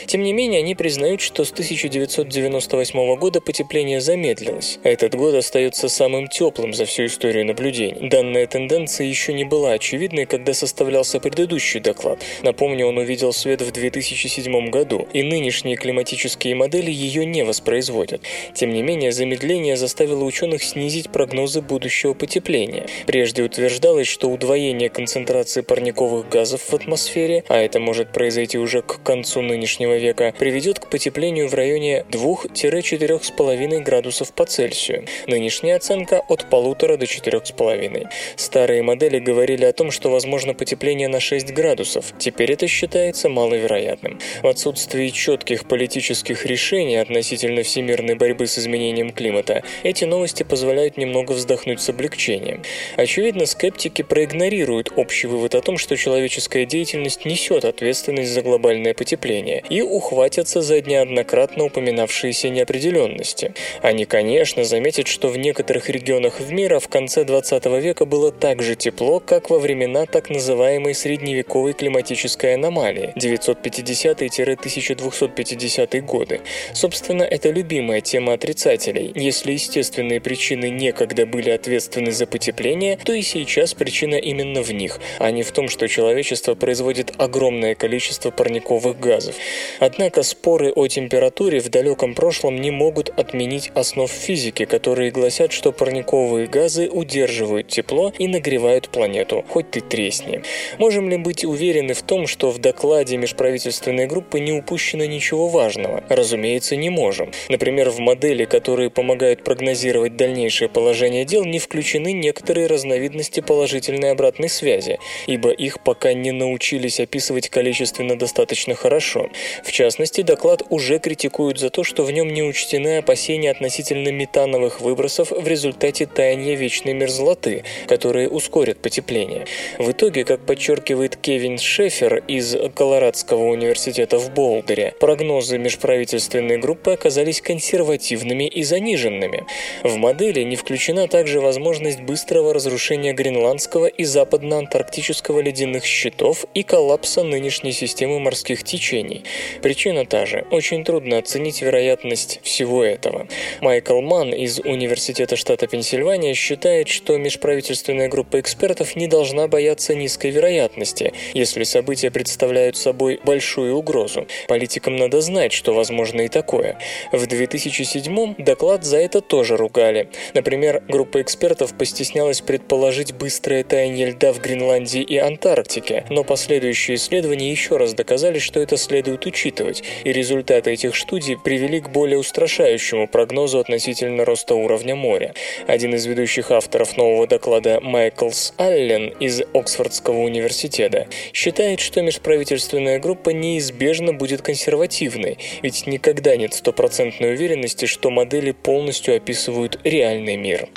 Тем 0.05 0.23
не 0.23 0.34
менее, 0.34 0.60
они 0.60 0.75
признают, 0.75 1.21
что 1.21 1.43
с 1.43 1.51
1998 1.51 3.15
года 3.15 3.41
потепление 3.41 4.01
замедлилось. 4.01 4.79
Этот 5.12 5.19
год 5.19 5.36
остается 5.36 5.89
самым 5.89 6.30
теплым 6.30 6.71
за 6.71 6.86
всю 6.86 7.08
историю 7.08 7.45
наблюдений. 7.45 8.08
Данная 8.08 8.47
тенденция 8.47 9.08
еще 9.08 9.34
не 9.34 9.43
была 9.43 9.74
очевидной, 9.74 10.26
когда 10.26 10.54
составлялся 10.54 11.19
предыдущий 11.19 11.82
доклад. 11.82 12.24
Напомню, 12.43 12.88
он 12.88 12.97
увидел 12.97 13.34
свет 13.34 13.62
в 13.62 13.71
2007 13.74 14.69
году, 14.69 15.10
и 15.12 15.21
нынешние 15.21 15.76
климатические 15.76 16.56
модели 16.56 16.91
ее 16.91 17.26
не 17.26 17.43
воспроизводят. 17.43 18.21
Тем 18.54 18.69
не 18.69 18.84
менее, 18.84 19.12
замедление 19.12 19.76
заставило 19.76 20.24
ученых 20.24 20.63
снизить 20.63 21.10
прогнозы 21.10 21.62
будущего 21.62 22.13
потепления. 22.13 22.86
Прежде 23.06 23.43
утверждалось, 23.43 24.08
что 24.08 24.30
удвоение 24.30 24.89
концентрации 24.89 25.60
парниковых 25.60 26.30
газов 26.30 26.62
в 26.69 26.74
атмосфере, 26.74 27.43
а 27.50 27.58
это 27.58 27.82
может 27.82 28.13
произойти 28.13 28.58
уже 28.58 28.82
к 28.82 29.04
концу 29.04 29.41
нынешнего 29.41 29.97
века, 29.97 30.34
приведет 30.39 30.80
к 30.80 30.89
потеплению 30.89 31.50
в 31.50 31.54
районе 31.54 32.06
2-4,5 32.12 33.80
градусов 33.82 34.32
по 34.32 34.45
Цельсию. 34.45 35.00
Нынешняя 35.27 35.77
оценка 35.77 36.21
от 36.27 36.49
полутора 36.49 36.97
до 36.97 37.05
4,5. 37.05 38.07
Старые 38.35 38.83
модели 38.83 39.19
говорили 39.19 39.65
о 39.65 39.73
том, 39.73 39.91
что 39.91 40.09
возможно 40.09 40.53
потепление 40.53 41.07
на 41.07 41.19
6 41.19 41.51
градусов. 41.51 42.13
Теперь 42.19 42.51
это 42.51 42.67
считается 42.67 43.29
маловероятным. 43.29 44.19
В 44.43 44.47
отсутствии 44.47 45.09
четких 45.09 45.65
политических 45.65 46.45
решений 46.45 46.97
относительно 46.97 47.63
всемирной 47.63 48.15
борьбы 48.15 48.47
с 48.47 48.57
изменением 48.57 49.11
климата, 49.11 49.63
эти 49.83 50.05
новости 50.05 50.43
позволяют 50.43 50.97
немного 50.97 51.31
вздохнуть 51.31 51.81
с 51.81 51.89
облегчением. 51.89 52.63
Очевидно, 52.97 53.45
скептики 53.45 54.01
проигнорируют 54.01 54.91
общий 54.95 55.27
вывод 55.27 55.55
о 55.55 55.61
том, 55.61 55.77
что 55.77 55.95
человеческая 55.97 56.65
деятельность 56.65 57.25
несет 57.25 57.65
ответственность 57.65 58.31
за 58.31 58.41
глобальное 58.41 58.93
потепление 58.93 59.63
и 59.69 59.81
ухватятся 59.81 60.61
за 60.61 60.81
неоднократно 60.81 61.65
упоминавшиеся 61.65 62.49
неопределенности. 62.49 63.53
Они, 63.81 64.05
конечно, 64.05 64.63
заметят, 64.63 64.90
что 65.08 65.30
в 65.30 65.38
некоторых 65.38 65.89
регионах 65.89 66.39
в 66.39 66.51
мира 66.51 66.77
в 66.80 66.88
конце 66.88 67.23
20 67.23 67.65
века 67.82 68.06
было 68.06 68.32
так 68.32 68.62
же 68.62 68.75
тепло, 68.75 69.19
как 69.19 69.49
во 69.49 69.58
времена 69.58 70.06
так 70.06 70.30
называемой 70.30 70.93
средневековой 70.93 71.73
климатической 71.73 72.54
аномалии 72.56 73.13
950-1250 73.15 76.01
годы. 76.01 76.41
Собственно, 76.73 77.23
это 77.23 77.49
любимая 77.49 78.01
тема 78.01 78.34
отрицателей. 78.34 79.13
Если 79.15 79.54
естественные 79.54 80.19
причины 80.19 80.69
некогда 80.69 81.25
были 81.25 81.51
ответственны 81.51 82.12
за 82.12 82.27
потепление, 82.27 82.99
то 83.04 83.13
и 83.13 83.21
сейчас 83.21 83.73
причина 83.73 84.15
именно 84.15 84.62
в 84.62 84.73
них, 84.73 84.99
а 85.19 85.32
не 85.32 85.43
в 85.43 85.51
том, 85.51 85.69
что 85.69 85.88
человечество 85.88 86.56
производит 86.56 87.13
огромное 87.17 87.75
количество 87.75 88.32
парниковых 88.32 88.99
газов. 88.99 89.36
Однако 89.80 90.23
споры 90.23 90.71
о 90.71 90.88
температуре 90.88 91.62
в 91.62 91.69
далеком 91.69 92.15
прошлом 92.15 92.60
не 92.60 92.71
могут 92.71 93.10
отменить 93.10 93.71
основ 93.73 94.12
физики, 94.12 94.65
которые 94.65 94.80
гласят, 94.85 95.51
что 95.51 95.71
парниковые 95.71 96.47
газы 96.47 96.89
удерживают 96.89 97.67
тепло 97.67 98.11
и 98.17 98.27
нагревают 98.27 98.89
планету, 98.89 99.43
хоть 99.47 99.71
ты 99.71 99.81
тресни. 99.81 100.43
Можем 100.77 101.09
ли 101.09 101.17
быть 101.17 101.43
уверены 101.45 101.93
в 101.93 102.01
том, 102.01 102.27
что 102.27 102.49
в 102.51 102.59
докладе 102.59 103.17
межправительственной 103.17 104.07
группы 104.07 104.39
не 104.39 104.51
упущено 104.51 105.05
ничего 105.05 105.47
важного? 105.47 106.03
Разумеется, 106.09 106.75
не 106.75 106.89
можем. 106.89 107.31
Например, 107.49 107.89
в 107.89 107.99
модели, 107.99 108.45
которые 108.45 108.89
помогают 108.89 109.43
прогнозировать 109.43 110.15
дальнейшее 110.15 110.69
положение 110.69 111.25
дел, 111.25 111.43
не 111.45 111.59
включены 111.59 112.13
некоторые 112.13 112.67
разновидности 112.67 113.39
положительной 113.39 114.11
обратной 114.11 114.49
связи, 114.49 114.99
ибо 115.27 115.51
их 115.51 115.83
пока 115.83 116.13
не 116.13 116.31
научились 116.31 116.99
описывать 116.99 117.49
количественно 117.49 118.17
достаточно 118.17 118.75
хорошо. 118.75 119.29
В 119.63 119.71
частности, 119.71 120.21
доклад 120.21 120.63
уже 120.69 120.99
критикуют 120.99 121.59
за 121.59 121.69
то, 121.69 121.83
что 121.83 122.03
в 122.03 122.11
нем 122.11 122.33
не 122.33 122.43
учтены 122.43 122.97
опасения 122.97 123.51
относительно 123.51 124.09
метановых 124.09 124.70
выбросов 124.79 125.31
в 125.31 125.47
результате 125.47 126.05
таяния 126.05 126.55
вечной 126.55 126.93
мерзлоты, 126.93 127.63
которые 127.88 128.29
ускорят 128.29 128.77
потепление. 128.77 129.45
В 129.77 129.91
итоге, 129.91 130.23
как 130.23 130.45
подчеркивает 130.45 131.17
Кевин 131.17 131.57
Шефер 131.57 132.23
из 132.27 132.55
Колорадского 132.75 133.45
университета 133.45 134.17
в 134.17 134.31
Болдере, 134.34 134.93
прогнозы 134.99 135.57
межправительственной 135.57 136.57
группы 136.57 136.91
оказались 136.91 137.41
консервативными 137.41 138.47
и 138.47 138.63
заниженными. 138.63 139.45
В 139.84 139.95
модели 139.97 140.43
не 140.43 140.55
включена 140.55 141.07
также 141.07 141.41
возможность 141.41 142.01
быстрого 142.01 142.53
разрушения 142.53 143.13
гренландского 143.13 143.88
и 143.88 144.03
западно-антарктического 144.03 145.41
ледяных 145.41 145.84
щитов 145.86 146.45
и 146.53 146.63
коллапса 146.63 147.23
нынешней 147.23 147.71
системы 147.71 148.19
морских 148.19 148.63
течений. 148.63 149.23
Причина 149.62 150.05
та 150.05 150.25
же. 150.25 150.45
Очень 150.51 150.84
трудно 150.84 151.17
оценить 151.17 151.62
вероятность 151.62 152.39
всего 152.43 152.84
этого. 152.84 153.27
Майкл 153.62 154.01
Манн 154.01 154.34
из 154.34 154.50
из 154.51 154.59
Университета 154.59 155.37
штата 155.37 155.65
Пенсильвания 155.65 156.33
считает, 156.33 156.89
что 156.89 157.17
межправительственная 157.17 158.09
группа 158.09 158.41
экспертов 158.41 158.97
не 158.97 159.07
должна 159.07 159.47
бояться 159.47 159.95
низкой 159.95 160.31
вероятности, 160.31 161.13
если 161.33 161.63
события 161.63 162.11
представляют 162.11 162.75
собой 162.75 163.19
большую 163.23 163.75
угрозу. 163.75 164.27
Политикам 164.49 164.97
надо 164.97 165.21
знать, 165.21 165.53
что 165.53 165.73
возможно 165.73 166.21
и 166.21 166.27
такое. 166.27 166.77
В 167.13 167.25
2007 167.27 168.35
доклад 168.39 168.83
за 168.83 168.97
это 168.97 169.21
тоже 169.21 169.55
ругали. 169.55 170.09
Например, 170.33 170.83
группа 170.87 171.21
экспертов 171.21 171.73
постеснялась 171.77 172.41
предположить 172.41 173.13
быстрое 173.13 173.63
таяние 173.63 174.07
льда 174.07 174.33
в 174.33 174.41
Гренландии 174.41 175.01
и 175.01 175.17
Антарктике, 175.17 176.05
но 176.09 176.25
последующие 176.25 176.97
исследования 176.97 177.49
еще 177.51 177.77
раз 177.77 177.93
доказали, 177.93 178.39
что 178.39 178.59
это 178.59 178.75
следует 178.75 179.25
учитывать, 179.25 179.83
и 180.03 180.11
результаты 180.11 180.71
этих 180.71 180.97
студий 180.97 181.37
привели 181.37 181.79
к 181.79 181.89
более 181.89 182.17
устрашающему 182.17 183.07
прогнозу 183.07 183.59
относительно 183.59 184.25
роста 184.25 184.40
уровня 184.49 184.95
моря. 184.95 185.34
Один 185.67 185.93
из 185.95 186.06
ведущих 186.06 186.51
авторов 186.51 186.97
нового 186.97 187.27
доклада 187.27 187.80
Майклс 187.82 188.54
Аллен 188.58 189.10
из 189.19 189.41
Оксфордского 189.54 190.19
университета 190.19 191.08
считает, 191.34 191.80
что 191.80 192.01
межправительственная 192.01 192.99
группа 192.99 193.30
неизбежно 193.30 194.13
будет 194.13 194.41
консервативной, 194.41 195.38
ведь 195.62 195.88
никогда 195.88 196.36
нет 196.36 196.54
стопроцентной 196.54 197.34
уверенности, 197.34 197.86
что 197.86 198.10
модели 198.10 198.51
полностью 198.51 199.15
описывают 199.15 199.80
реальный 199.84 200.36
мир. 200.36 200.67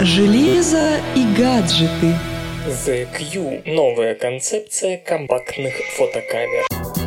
Железо 0.00 1.00
и 1.14 1.24
гаджеты. 1.36 2.14
The 2.84 3.06
Q– 3.16 3.62
новая 3.64 4.14
концепция 4.14 4.98
компактных 4.98 5.74
фотокамер. 5.96 7.05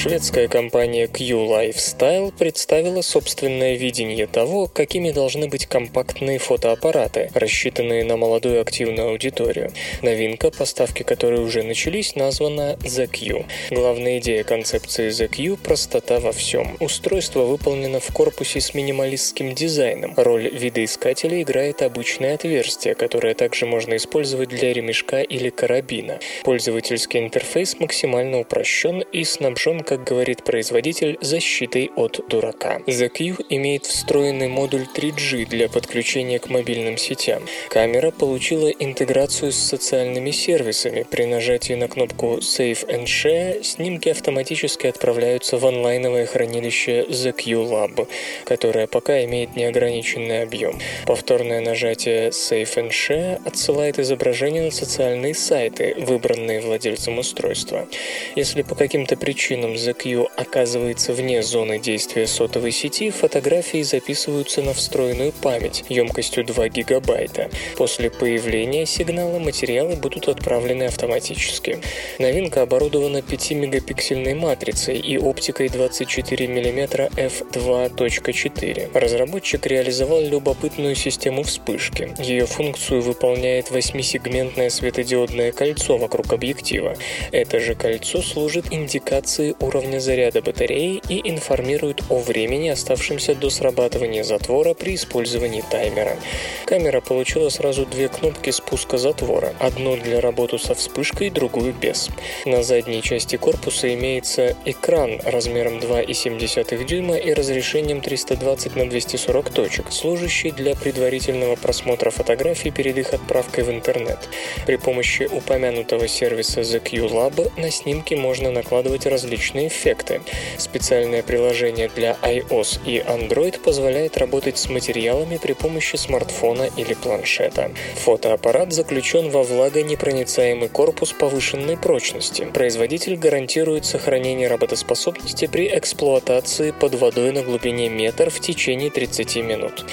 Шведская 0.00 0.46
компания 0.46 1.08
Q 1.08 1.24
Lifestyle 1.48 2.32
представила 2.38 3.02
собственное 3.02 3.74
видение 3.74 4.28
того, 4.28 4.68
какими 4.68 5.10
должны 5.10 5.48
быть 5.48 5.66
компактные 5.66 6.38
фотоаппараты, 6.38 7.32
рассчитанные 7.34 8.04
на 8.04 8.16
молодую 8.16 8.60
активную 8.60 9.08
аудиторию. 9.08 9.72
Новинка, 10.00 10.52
поставки 10.52 11.02
которой 11.02 11.40
уже 11.40 11.64
начались, 11.64 12.14
названа 12.14 12.78
The 12.78 13.08
Q. 13.08 13.44
Главная 13.74 14.20
идея 14.20 14.44
концепции 14.44 15.08
The 15.08 15.26
Q– 15.26 15.56
простота 15.64 16.20
во 16.20 16.30
всем. 16.30 16.76
Устройство 16.78 17.40
выполнено 17.40 17.98
в 17.98 18.12
корпусе 18.12 18.60
с 18.60 18.74
минималистским 18.74 19.52
дизайном. 19.56 20.14
Роль 20.16 20.48
видоискателя 20.48 21.42
играет 21.42 21.82
обычное 21.82 22.34
отверстие, 22.34 22.94
которое 22.94 23.34
также 23.34 23.66
можно 23.66 23.96
использовать 23.96 24.50
для 24.50 24.72
ремешка 24.72 25.22
или 25.22 25.50
карабина. 25.50 26.20
Пользовательский 26.44 27.18
интерфейс 27.18 27.80
максимально 27.80 28.38
упрощен 28.38 29.00
и 29.00 29.24
снабжен 29.24 29.87
как 29.88 30.04
говорит 30.04 30.44
производитель, 30.44 31.16
защитой 31.22 31.90
от 31.96 32.20
дурака. 32.28 32.82
The 32.86 33.08
Q 33.08 33.36
имеет 33.48 33.86
встроенный 33.86 34.48
модуль 34.48 34.86
3G 34.94 35.46
для 35.46 35.70
подключения 35.70 36.38
к 36.38 36.50
мобильным 36.50 36.98
сетям. 36.98 37.42
Камера 37.70 38.10
получила 38.10 38.68
интеграцию 38.68 39.50
с 39.50 39.56
социальными 39.56 40.30
сервисами. 40.30 41.06
При 41.10 41.24
нажатии 41.24 41.72
на 41.72 41.88
кнопку 41.88 42.36
Save 42.36 42.86
and 42.86 43.04
Share 43.04 43.62
снимки 43.62 44.10
автоматически 44.10 44.88
отправляются 44.88 45.56
в 45.56 45.64
онлайновое 45.64 46.26
хранилище 46.26 47.06
The 47.08 47.32
Q 47.32 47.62
Lab, 47.62 48.06
которое 48.44 48.88
пока 48.88 49.24
имеет 49.24 49.56
неограниченный 49.56 50.42
объем. 50.42 50.78
Повторное 51.06 51.62
нажатие 51.62 52.28
Save 52.28 52.74
and 52.76 52.90
Share 52.90 53.40
отсылает 53.46 53.98
изображение 53.98 54.64
на 54.64 54.70
социальные 54.70 55.34
сайты, 55.34 55.94
выбранные 55.96 56.60
владельцем 56.60 57.18
устройства. 57.18 57.88
Если 58.36 58.60
по 58.60 58.74
каким-то 58.74 59.16
причинам 59.16 59.77
The 59.78 59.94
Q 59.94 60.28
оказывается 60.36 61.12
вне 61.12 61.40
зоны 61.40 61.78
действия 61.78 62.26
сотовой 62.26 62.72
сети, 62.72 63.10
фотографии 63.10 63.82
записываются 63.82 64.60
на 64.60 64.74
встроенную 64.74 65.30
память 65.30 65.84
емкостью 65.88 66.44
2 66.44 66.68
гигабайта. 66.68 67.48
После 67.76 68.10
появления 68.10 68.86
сигнала 68.86 69.38
материалы 69.38 69.94
будут 69.94 70.26
отправлены 70.26 70.84
автоматически. 70.84 71.78
Новинка 72.18 72.62
оборудована 72.62 73.18
5-мегапиксельной 73.18 74.34
матрицей 74.34 74.98
и 74.98 75.16
оптикой 75.16 75.68
24 75.68 76.48
мм 76.48 77.10
f2.4. 77.14 78.98
Разработчик 78.98 79.64
реализовал 79.66 80.22
любопытную 80.22 80.96
систему 80.96 81.44
вспышки. 81.44 82.14
Ее 82.18 82.46
функцию 82.46 83.00
выполняет 83.00 83.70
8-сегментное 83.70 84.70
светодиодное 84.70 85.52
кольцо 85.52 85.96
вокруг 85.98 86.32
объектива. 86.32 86.96
Это 87.30 87.60
же 87.60 87.76
кольцо 87.76 88.22
служит 88.22 88.72
индикацией 88.72 89.54
уровня 89.68 90.00
заряда 90.00 90.40
батареи 90.40 91.02
и 91.08 91.28
информирует 91.30 92.02
о 92.08 92.18
времени, 92.18 92.68
оставшемся 92.68 93.34
до 93.34 93.50
срабатывания 93.50 94.24
затвора 94.24 94.72
при 94.72 94.94
использовании 94.94 95.62
таймера. 95.70 96.16
Камера 96.64 97.00
получила 97.00 97.50
сразу 97.50 97.84
две 97.84 98.08
кнопки 98.08 98.50
спуска 98.50 98.96
затвора, 98.96 99.52
одну 99.58 99.96
для 99.96 100.20
работы 100.20 100.58
со 100.58 100.74
вспышкой, 100.74 101.28
другую 101.30 101.74
без. 101.74 102.08
На 102.46 102.62
задней 102.62 103.02
части 103.02 103.36
корпуса 103.36 103.92
имеется 103.94 104.56
экран 104.64 105.20
размером 105.24 105.78
2,7 105.78 106.84
дюйма 106.84 107.16
и 107.16 107.34
разрешением 107.34 108.00
320 108.00 108.76
на 108.76 108.88
240 108.88 109.50
точек, 109.50 109.92
служащий 109.92 110.50
для 110.50 110.74
предварительного 110.74 111.56
просмотра 111.56 112.10
фотографий 112.10 112.70
перед 112.70 112.96
их 112.96 113.12
отправкой 113.12 113.64
в 113.64 113.70
интернет. 113.70 114.18
При 114.66 114.76
помощи 114.76 115.28
упомянутого 115.30 116.08
сервиса 116.08 116.62
The 116.62 116.80
Q 116.80 117.06
Lab 117.06 117.52
на 117.60 117.70
снимки 117.70 118.14
можно 118.14 118.50
накладывать 118.50 119.04
различные 119.06 119.57
различные 119.58 119.68
эффекты. 119.68 120.20
Специальное 120.56 121.22
приложение 121.22 121.88
для 121.88 122.16
iOS 122.22 122.80
и 122.84 122.98
Android 122.98 123.60
позволяет 123.60 124.16
работать 124.16 124.58
с 124.58 124.68
материалами 124.68 125.38
при 125.38 125.52
помощи 125.52 125.96
смартфона 125.96 126.68
или 126.76 126.94
планшета. 126.94 127.70
Фотоаппарат 128.04 128.72
заключен 128.72 129.30
во 129.30 129.42
влагонепроницаемый 129.42 130.68
корпус 130.68 131.12
повышенной 131.12 131.76
прочности. 131.76 132.46
Производитель 132.54 133.16
гарантирует 133.16 133.84
сохранение 133.84 134.48
работоспособности 134.48 135.46
при 135.46 135.68
эксплуатации 135.68 136.72
под 136.72 136.94
водой 136.94 137.32
на 137.32 137.42
глубине 137.42 137.88
метр 137.88 138.30
в 138.30 138.40
течение 138.40 138.90
30 138.90 139.36
минут. 139.36 139.84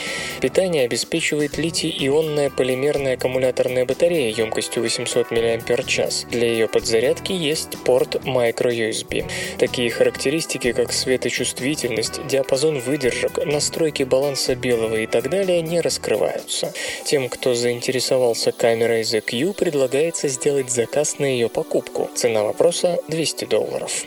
Питание 0.41 0.85
обеспечивает 0.85 1.57
литий-ионная 1.57 2.49
полимерная 2.49 3.15
аккумуляторная 3.15 3.85
батарея 3.85 4.33
емкостью 4.35 4.83
800 4.83 5.31
мАч. 5.31 6.25
Для 6.31 6.47
ее 6.47 6.67
подзарядки 6.67 7.31
есть 7.31 7.77
порт 7.83 8.15
microUSB. 8.25 9.25
Такие 9.57 9.89
характеристики, 9.89 10.73
как 10.73 10.91
светочувствительность, 10.91 12.25
диапазон 12.27 12.79
выдержек, 12.79 13.45
настройки 13.45 14.03
баланса 14.03 14.55
белого 14.55 14.95
и 14.95 15.07
так 15.07 15.29
далее 15.29 15.61
не 15.61 15.81
раскрываются. 15.81 16.73
Тем, 17.05 17.29
кто 17.29 17.53
заинтересовался 17.53 18.51
камерой 18.51 19.01
The 19.01 19.21
Q, 19.21 19.53
предлагается 19.53 20.27
сделать 20.27 20.69
заказ 20.69 21.19
на 21.19 21.25
ее 21.25 21.49
покупку. 21.49 22.09
Цена 22.15 22.43
вопроса 22.43 22.99
200 23.07 23.45
долларов. 23.45 24.05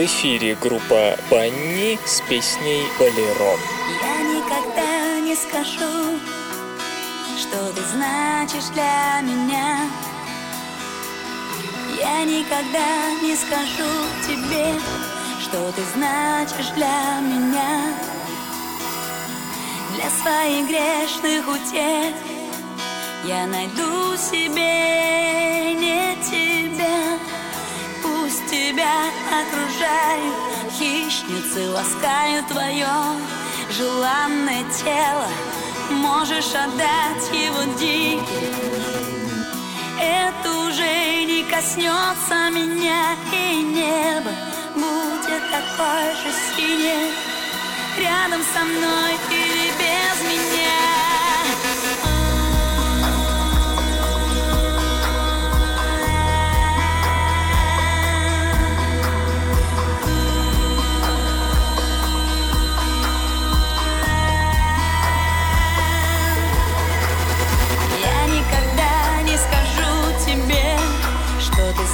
В 0.00 0.04
эфире 0.06 0.56
группа 0.58 1.14
Банни 1.30 1.98
с 2.06 2.22
песней 2.22 2.84
«Болеро». 2.98 3.58
Я 4.00 4.22
никогда 4.22 5.20
не 5.20 5.36
скажу, 5.36 6.18
что 7.38 7.70
ты 7.74 7.82
значишь 7.82 8.70
для 8.72 9.20
меня. 9.20 9.80
Я 11.98 12.24
никогда 12.24 13.10
не 13.22 13.36
скажу 13.36 13.92
тебе, 14.26 14.72
что 15.38 15.70
ты 15.72 15.82
значишь 15.94 16.70
для 16.74 17.20
меня. 17.20 17.92
Для 19.96 20.08
своих 20.08 20.66
грешных 20.66 21.46
утех 21.46 22.14
я 23.26 23.46
найду 23.46 24.16
себе 24.16 25.74
не 25.74 26.16
тебя 26.24 27.09
тебя 28.50 29.04
окружают 29.40 30.34
Хищницы 30.76 31.70
ласкают 31.70 32.46
твое 32.48 32.88
желанное 33.70 34.64
тело. 34.82 35.28
Можешь 35.90 36.54
отдать 36.54 37.26
его 37.32 37.62
диким 37.78 39.44
Это 40.00 40.50
уже 40.66 41.24
не 41.24 41.44
коснется 41.44 42.50
меня 42.50 43.16
И 43.32 43.62
небо 43.62 44.30
будет 44.74 45.42
такое 45.50 46.14
же 46.14 46.32
синее. 46.56 47.10
Рядом 47.98 48.40
со 48.54 48.64
мной 48.64 49.12
или 49.30 49.49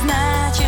значит 0.06 0.65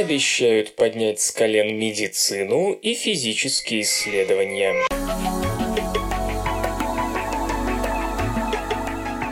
обещают 0.00 0.74
поднять 0.76 1.20
с 1.20 1.30
колен 1.30 1.78
медицину 1.78 2.72
и 2.72 2.94
физические 2.94 3.82
исследования. 3.82 4.74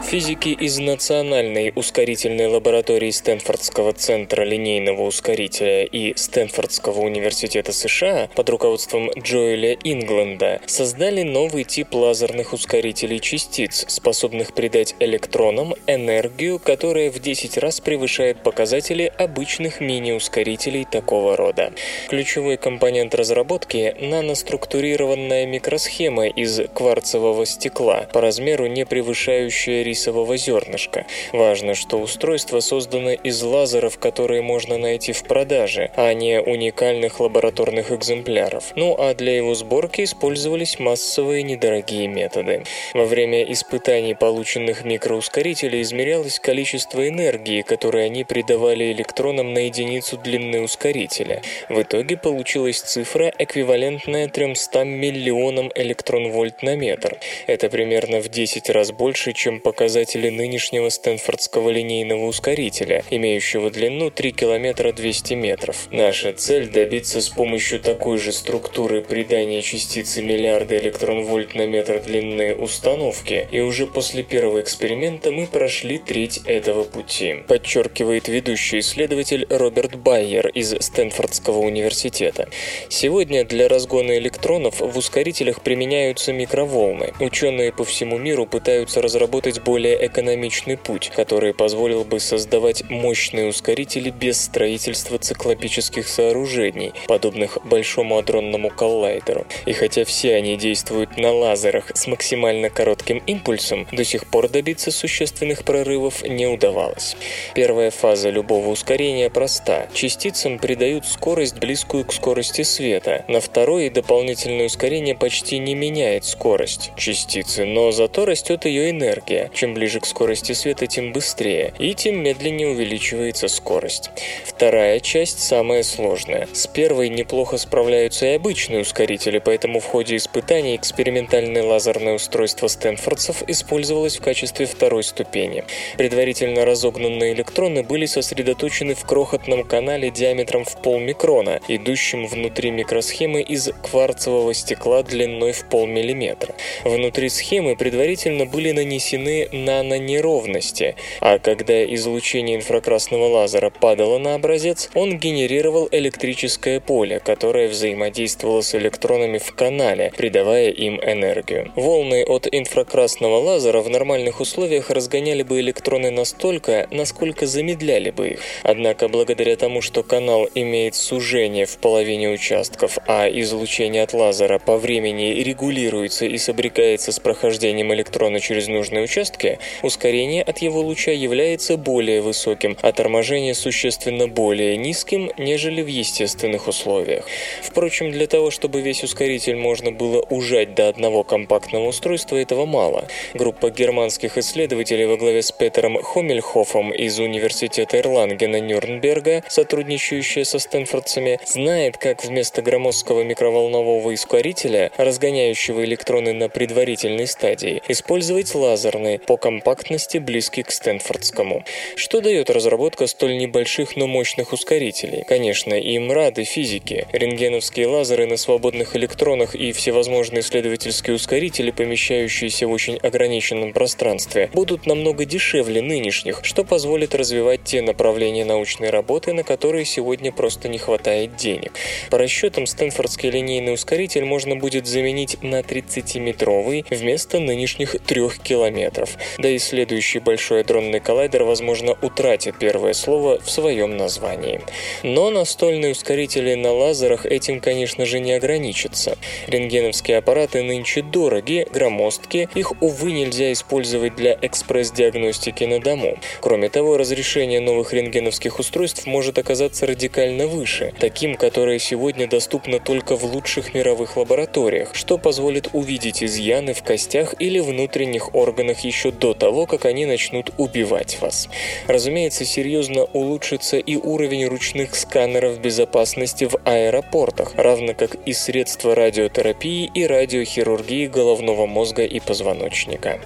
Физики 0.09 0.49
из 0.49 0.79
Национальной 0.79 1.71
ускорительной 1.77 2.47
лаборатории 2.47 3.11
Стэнфордского 3.11 3.93
центра 3.93 4.43
линейного 4.43 5.03
ускорителя 5.03 5.85
и 5.85 6.17
Стэнфордского 6.17 7.01
университета 7.01 7.75
США 7.75 8.31
под 8.35 8.49
руководством 8.49 9.11
Джоэля 9.11 9.75
Ингленда 9.85 10.63
создали 10.65 11.25
новый 11.25 11.65
тип 11.65 11.95
лазерных 11.95 12.55
ускорителей 12.55 13.21
частиц, 13.21 13.85
способных 13.87 14.55
придать 14.55 14.95
электронам 14.99 15.75
энергию, 15.87 16.59
которая 16.59 17.11
в 17.11 17.19
10 17.19 17.59
раз 17.59 17.81
превышает 17.83 18.43
показатели 18.43 19.13
обычных 19.19 19.83
мини-ускорителей 19.83 20.87
такого 20.91 21.37
рода. 21.37 21.75
Ключевой 22.09 22.57
компонент 22.57 23.15
разработки– 23.15 23.95
наноструктурированная 24.01 25.45
микросхема 25.45 26.29
из 26.29 26.63
кварцевого 26.73 27.45
стекла, 27.45 28.09
по 28.11 28.23
размеру 28.23 28.69
не 28.69 28.87
превышающая 28.87 29.83
риск 29.83 29.98
рисового 29.99 30.37
зернышка. 30.37 31.07
Важно, 31.33 31.75
что 31.75 31.99
устройство 31.99 32.61
создано 32.61 33.13
из 33.13 33.43
лазеров, 33.43 33.99
которые 33.99 34.43
можно 34.43 34.79
найти 34.79 35.13
в 35.13 35.25
продаже, 35.25 35.91
а 35.97 36.13
не 36.15 36.41
уникальных 36.41 37.19
лабораторных 37.19 37.91
экземпляров. 37.91 38.73
Ну 38.77 38.95
а 38.97 39.15
для 39.15 39.37
его 39.37 39.55
сборки 39.55 40.05
использовались 40.05 40.79
массовые 40.79 41.43
недорогие 41.43 42.07
методы. 42.07 42.63
Во 42.95 43.05
время 43.07 43.43
испытаний 43.53 44.15
полученных 44.15 44.85
микроускорителей 44.85 45.83
измерялось 45.83 46.39
количество 46.39 47.07
энергии, 47.09 47.63
которое 47.63 48.07
они 48.07 48.23
придавали 48.23 48.93
электронам 48.93 49.53
на 49.53 49.67
единицу 49.67 50.17
длины 50.17 50.61
ускорителя. 50.61 51.43
В 51.69 51.83
итоге 51.83 52.17
получилась 52.17 52.81
цифра, 52.81 53.33
эквивалентная 53.37 54.29
300 54.29 54.85
миллионам 54.85 55.73
электрон-вольт 55.75 56.63
на 56.63 56.77
метр. 56.77 57.19
Это 57.49 57.69
примерно 57.69 58.21
в 58.21 58.29
10 58.29 58.71
раз 58.71 58.93
больше, 58.93 59.33
чем 59.33 59.59
показатель 59.59 59.88
показатели 59.89 60.29
нынешнего 60.29 60.91
Стэнфордского 60.91 61.71
линейного 61.71 62.27
ускорителя, 62.27 63.05
имеющего 63.09 63.71
длину 63.71 64.11
3 64.11 64.33
километра 64.33 64.93
200 64.93 65.33
метров. 65.33 65.89
Наша 65.91 66.35
цель– 66.35 66.69
добиться 66.71 67.23
с 67.23 67.31
помощью 67.31 67.81
такой 67.81 68.19
же 68.19 68.33
структуры 68.33 69.01
придания 69.01 69.63
частицы 69.63 70.21
миллиарда 70.23 70.77
электрон-вольт 70.77 71.55
на 71.55 71.67
метр 71.67 72.03
длины 72.03 72.55
установки, 72.55 73.49
и 73.51 73.61
уже 73.61 73.87
после 73.87 74.23
первого 74.23 74.61
эксперимента 74.61 75.33
мы 75.33 75.47
прошли 75.47 75.97
треть 75.97 76.43
этого 76.45 76.85
пути, 76.85 77.37
подчеркивает 77.49 78.29
ведущий 78.29 78.81
исследователь 78.81 79.47
Роберт 79.49 79.97
Байер 79.97 80.49
из 80.49 80.75
Стэнфордского 80.79 81.61
университета. 81.61 82.51
Сегодня 82.91 83.47
для 83.47 83.69
разгона 83.69 84.19
электронов 84.19 84.81
в 84.81 84.99
ускорителях 84.99 85.63
применяются 85.63 86.35
микроволны. 86.35 87.15
Ученые 87.21 87.73
по 87.73 87.85
всему 87.85 88.19
миру 88.19 88.45
пытаются 88.45 89.01
разработать 89.01 89.63
более 89.63 89.78
более 89.79 90.09
экономичный 90.09 90.77
путь, 90.77 91.13
который 91.15 91.55
позволил 91.55 92.03
бы 92.03 92.19
создавать 92.19 92.91
мощные 92.91 93.47
ускорители 93.47 94.11
без 94.11 94.41
строительства 94.41 95.19
циклопических 95.19 96.09
сооружений, 96.09 96.93
подобных 97.07 97.59
Большому 97.65 98.19
адронному 98.19 98.71
коллайдеру. 98.71 99.47
И 99.67 99.73
хотя 99.73 100.05
все 100.05 100.35
они 100.35 100.57
действуют 100.57 101.17
на 101.17 101.33
лазерах 101.33 101.93
с 101.95 102.09
максимально 102.09 102.71
коротким 102.71 103.19
импульсом, 103.19 103.87
до 103.93 104.03
сих 104.03 104.27
пор 104.27 104.49
добиться 104.49 104.91
существенных 104.91 105.63
прорывов 105.63 106.25
не 106.25 106.49
удавалось. 106.49 107.17
Первая 107.55 107.93
фаза 107.93 108.31
любого 108.31 108.71
ускорения 108.71 109.31
проста. 109.31 109.87
Частицам 109.95 110.59
придают 110.59 111.07
скорость, 111.07 111.57
близкую 111.61 112.05
к 112.05 112.13
скорости 112.13 112.63
света. 112.63 113.25
На 113.29 113.39
второй 113.39 113.91
дополнительное 113.91 114.67
ускорение 114.67 115.15
почти 115.15 115.61
не 115.61 115.77
меняет 115.77 116.25
скорость 116.25 116.91
частицы, 116.97 117.65
но 117.65 117.93
зато 117.93 118.25
растет 118.25 118.65
ее 118.65 118.91
энергия. 118.91 119.53
Чем 119.55 119.68
чем 119.69 119.75
ближе 119.75 120.01
к 120.01 120.07
скорости 120.07 120.53
света, 120.53 120.87
тем 120.87 121.13
быстрее, 121.13 121.75
и 121.79 121.95
тем 121.95 122.23
медленнее 122.23 122.69
увеличивается 122.69 123.49
скорость. 123.49 124.11
Вторая 124.47 125.01
часть 125.01 125.41
самая 125.41 125.83
сложная. 125.83 126.49
С 126.55 126.67
первой 126.67 127.11
неплохо 127.11 127.59
справляются 127.59 128.27
и 128.27 128.37
обычные 128.37 128.81
ускорители, 128.81 129.39
поэтому 129.39 129.81
в 129.81 129.85
ходе 129.85 130.17
испытаний 130.17 130.77
экспериментальное 130.77 131.63
лазерное 131.63 132.15
устройство 132.15 132.69
стэнфордцев 132.69 133.43
использовалось 133.47 134.17
в 134.17 134.23
качестве 134.23 134.67
второй 134.67 135.03
ступени. 135.03 135.65
Предварительно 135.99 136.65
разогнанные 136.65 137.35
электроны 137.35 137.83
были 137.83 138.07
сосредоточены 138.07 138.95
в 138.95 139.05
крохотном 139.05 139.65
канале 139.65 140.11
диаметром 140.11 140.65
в 140.65 140.81
полмикрона, 140.81 141.61
идущем 141.69 142.27
внутри 142.27 142.71
микросхемы 142.71 143.43
из 143.43 143.71
кварцевого 143.83 144.55
стекла 144.55 145.03
длиной 145.03 145.53
в 145.53 145.69
полмиллиметра. 145.69 146.55
Внутри 146.85 147.29
схемы 147.29 147.77
предварительно 147.77 148.47
были 148.47 148.73
нанесены 148.73 149.49
нано-неровности, 149.65 150.97
а 151.21 151.39
когда 151.39 151.85
излучение 151.95 152.57
инфракрасного 152.57 153.27
лазера 153.27 153.71
падало 153.71 154.19
на 154.19 154.35
образец, 154.35 154.91
он 154.95 155.19
генерировал 155.19 155.89
электрическое 155.91 156.81
поле, 156.81 157.21
которое 157.21 157.69
взаимодействовало 157.69 158.63
с 158.63 158.75
электронами 158.75 159.39
в 159.39 159.55
канале, 159.55 160.13
придавая 160.17 160.71
им 160.71 161.01
энергию. 161.01 161.73
Волны 161.77 162.25
от 162.25 162.47
инфракрасного 162.51 163.39
лазера 163.39 163.81
в 163.81 163.89
нормальных 163.89 164.41
условиях 164.41 164.91
разгоняли 164.91 165.43
бы 165.43 165.61
электроны 165.61 166.11
настолько, 166.11 166.87
насколько 166.91 167.47
замедляли 167.47 168.11
бы 168.11 168.29
их. 168.31 168.41
Однако 168.63 169.09
благодаря 169.09 169.57
тому, 169.57 169.81
что 169.81 170.03
канал 170.03 170.49
имеет 170.55 170.95
сужение 170.95 171.67
в 171.67 171.79
половине 171.79 172.29
участков, 172.29 172.99
а 173.07 173.29
излучение 173.29 174.03
от 174.03 174.13
лазера 174.13 174.59
по 174.59 174.77
времени 174.77 175.43
регулируется 175.43 176.27
и 176.27 176.39
сопрягается 176.39 177.13
с 177.13 177.21
прохождением 177.21 177.93
электрона 177.95 178.41
через 178.41 178.69
нужные 178.69 179.05
участки, 179.05 179.48
Солнце, 179.49 179.59
ускорение 179.83 180.43
от 180.43 180.59
его 180.59 180.81
луча 180.81 181.13
является 181.13 181.77
более 181.77 182.21
высоким, 182.21 182.77
а 182.83 182.93
торможение 182.93 183.55
существенно 183.55 184.29
более 184.29 184.77
низким, 184.77 185.31
нежели 185.39 185.83
в 185.83 185.87
естественных 185.87 186.69
условиях. 186.69 187.25
Впрочем, 187.63 188.11
для 188.11 188.27
того, 188.27 188.51
чтобы 188.51 188.81
весь 188.81 189.03
ускоритель 189.03 189.57
можно 189.57 189.93
было 189.93 190.25
ужать 190.31 190.75
до 190.75 190.89
одного 190.89 191.23
компактного 191.23 191.89
устройства, 191.89 192.37
этого 192.37 192.67
мало. 192.67 193.09
Группа 193.35 193.71
германских 193.71 194.39
исследователей 194.39 195.07
во 195.07 195.17
главе 195.17 195.43
с 195.43 195.53
Петером 195.53 196.03
Хомельхофом 196.03 196.93
из 196.93 197.19
Университета 197.19 197.99
Эрлангена 197.99 198.61
Нюрнберга, 198.61 199.43
сотрудничающая 199.49 200.45
со 200.45 200.59
стэнфордцами, 200.59 201.39
знает, 201.47 201.97
как 201.97 202.25
вместо 202.25 202.63
громоздкого 202.63 203.23
микроволнового 203.23 204.13
ускорителя, 204.13 204.91
разгоняющего 204.97 205.85
электроны 205.85 206.33
на 206.33 206.49
предварительной 206.49 207.27
стадии, 207.27 207.83
использовать 207.89 208.55
лазерный 208.55 209.19
по 209.29 209.37
компактности 209.37 210.17
близкий 210.17 210.63
к 210.63 210.71
Стэнфордскому. 210.71 211.63
Что 211.97 212.23
дает 212.23 212.49
разработка 212.49 213.07
столь 213.07 213.37
небольших, 213.37 213.95
но 213.95 214.07
мощных 214.07 214.55
ускорителей? 214.55 215.23
Конечно, 215.29 215.75
им 215.75 216.11
рады 216.11 216.45
физики. 216.45 217.07
Рентгеновские 217.13 217.89
лазеры 217.89 218.27
на 218.27 218.39
свободных 218.39 218.97
электронах 218.97 219.55
и 219.55 219.73
всевозможные 219.73 220.41
исследовательские 220.41 221.15
ускорители, 221.15 221.73
помещающиеся 221.73 222.67
в 222.67 222.71
очень 222.71 222.97
ограниченном 222.97 223.75
пространстве, 223.75 224.49
будут 224.55 224.87
намного 224.87 225.27
дешевле 225.27 225.83
нынешних, 225.83 226.41
что 226.43 226.65
позволит 226.65 227.15
развивать 227.15 227.65
те 227.65 227.83
направления 227.83 228.47
научной 228.47 228.89
работы, 228.89 229.35
на 229.35 229.43
которые 229.43 229.85
сегодня 229.85 230.33
просто 230.33 230.71
не 230.71 230.79
хватает 230.79 231.37
денег. 231.37 231.73
По 232.09 232.17
расчетам, 232.17 232.67
Стэнфордский 232.67 233.29
линейный 233.29 233.75
ускоритель 233.75 234.25
можно 234.25 234.57
будет 234.57 234.87
заменить 234.87 235.37
на 235.43 235.61
30-метровый 235.61 236.87
вместо 236.89 237.41
нынешних 237.41 237.95
3 238.07 238.23
километров 238.43 239.18
да 239.39 239.49
и 239.49 239.59
следующий 239.59 240.19
большой 240.19 240.61
адронный 240.61 241.01
коллайдер, 241.01 241.45
возможно, 241.45 241.97
утратит 242.03 242.59
первое 242.59 242.93
слово 242.93 243.41
в 243.41 243.51
своем 243.51 243.97
названии. 243.97 244.61
Но 245.03 245.31
настольные 245.31 245.93
ускорители 245.93 246.55
на 246.55 246.73
лазерах 246.73 247.27
этим, 247.27 247.61
конечно 247.61 248.07
же, 248.07 248.21
не 248.21 248.33
ограничатся. 248.33 249.17
Рентгеновские 249.47 250.19
аппараты 250.19 250.63
нынче 250.63 251.03
дороги, 251.03 251.67
громоздкие, 251.73 252.49
их, 252.55 252.81
увы, 252.83 253.13
нельзя 253.13 253.53
использовать 253.53 254.17
для 254.17 254.39
экспресс-диагностики 254.41 255.65
на 255.65 255.81
дому. 255.81 256.19
Кроме 256.41 256.69
того, 256.69 256.97
разрешение 256.97 257.61
новых 257.61 257.93
рентгеновских 257.93 258.59
устройств 258.59 259.07
может 259.07 259.39
оказаться 259.39 259.87
радикально 259.87 260.47
выше, 260.47 260.93
таким, 260.99 261.37
которое 261.37 261.79
сегодня 261.79 262.29
доступно 262.29 262.79
только 262.79 263.17
в 263.17 263.25
лучших 263.25 263.75
мировых 263.75 264.17
лабораториях, 264.17 264.95
что 264.95 265.19
позволит 265.19 265.71
увидеть 265.73 266.23
изъяны 266.23 266.75
в 266.75 266.83
костях 266.83 267.35
или 267.39 267.61
внутренних 267.61 268.35
органах 268.35 268.81
еще 268.81 269.08
до 269.11 269.35
того, 269.35 269.67
как 269.67 269.85
они 269.85 270.07
начнут 270.07 270.51
убивать 270.59 271.21
вас. 271.21 271.49
Разумеется, 271.87 272.45
серьезно 272.45 273.05
улучшится 273.05 273.79
и 273.79 273.97
уровень 273.97 274.47
ручных 274.47 274.95
сканеров 274.95 275.61
безопасности 275.61 276.45
в 276.45 276.57
аэропортах, 276.65 277.55
равно 277.57 277.95
как 277.95 278.17
и 278.27 278.33
средства 278.33 278.95
радиотерапии 278.95 279.91
и 279.95 280.07
радиохирургии 280.07 281.07
головного 281.07 281.67
мозга 281.67 282.05
и 282.05 282.21
позвоночника. 282.21 283.21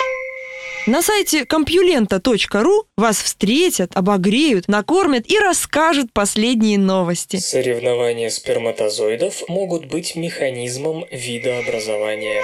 На 0.84 1.00
сайте 1.00 1.46
компьюлента.ру 1.46 2.86
вас 2.96 3.22
встретят, 3.22 3.92
обогреют, 3.94 4.66
накормят 4.66 5.30
и 5.30 5.38
расскажут 5.38 6.12
последние 6.12 6.76
новости. 6.76 7.36
Соревнования 7.36 8.30
сперматозоидов 8.30 9.48
могут 9.48 9.86
быть 9.86 10.16
механизмом 10.16 11.04
видообразования. 11.12 12.42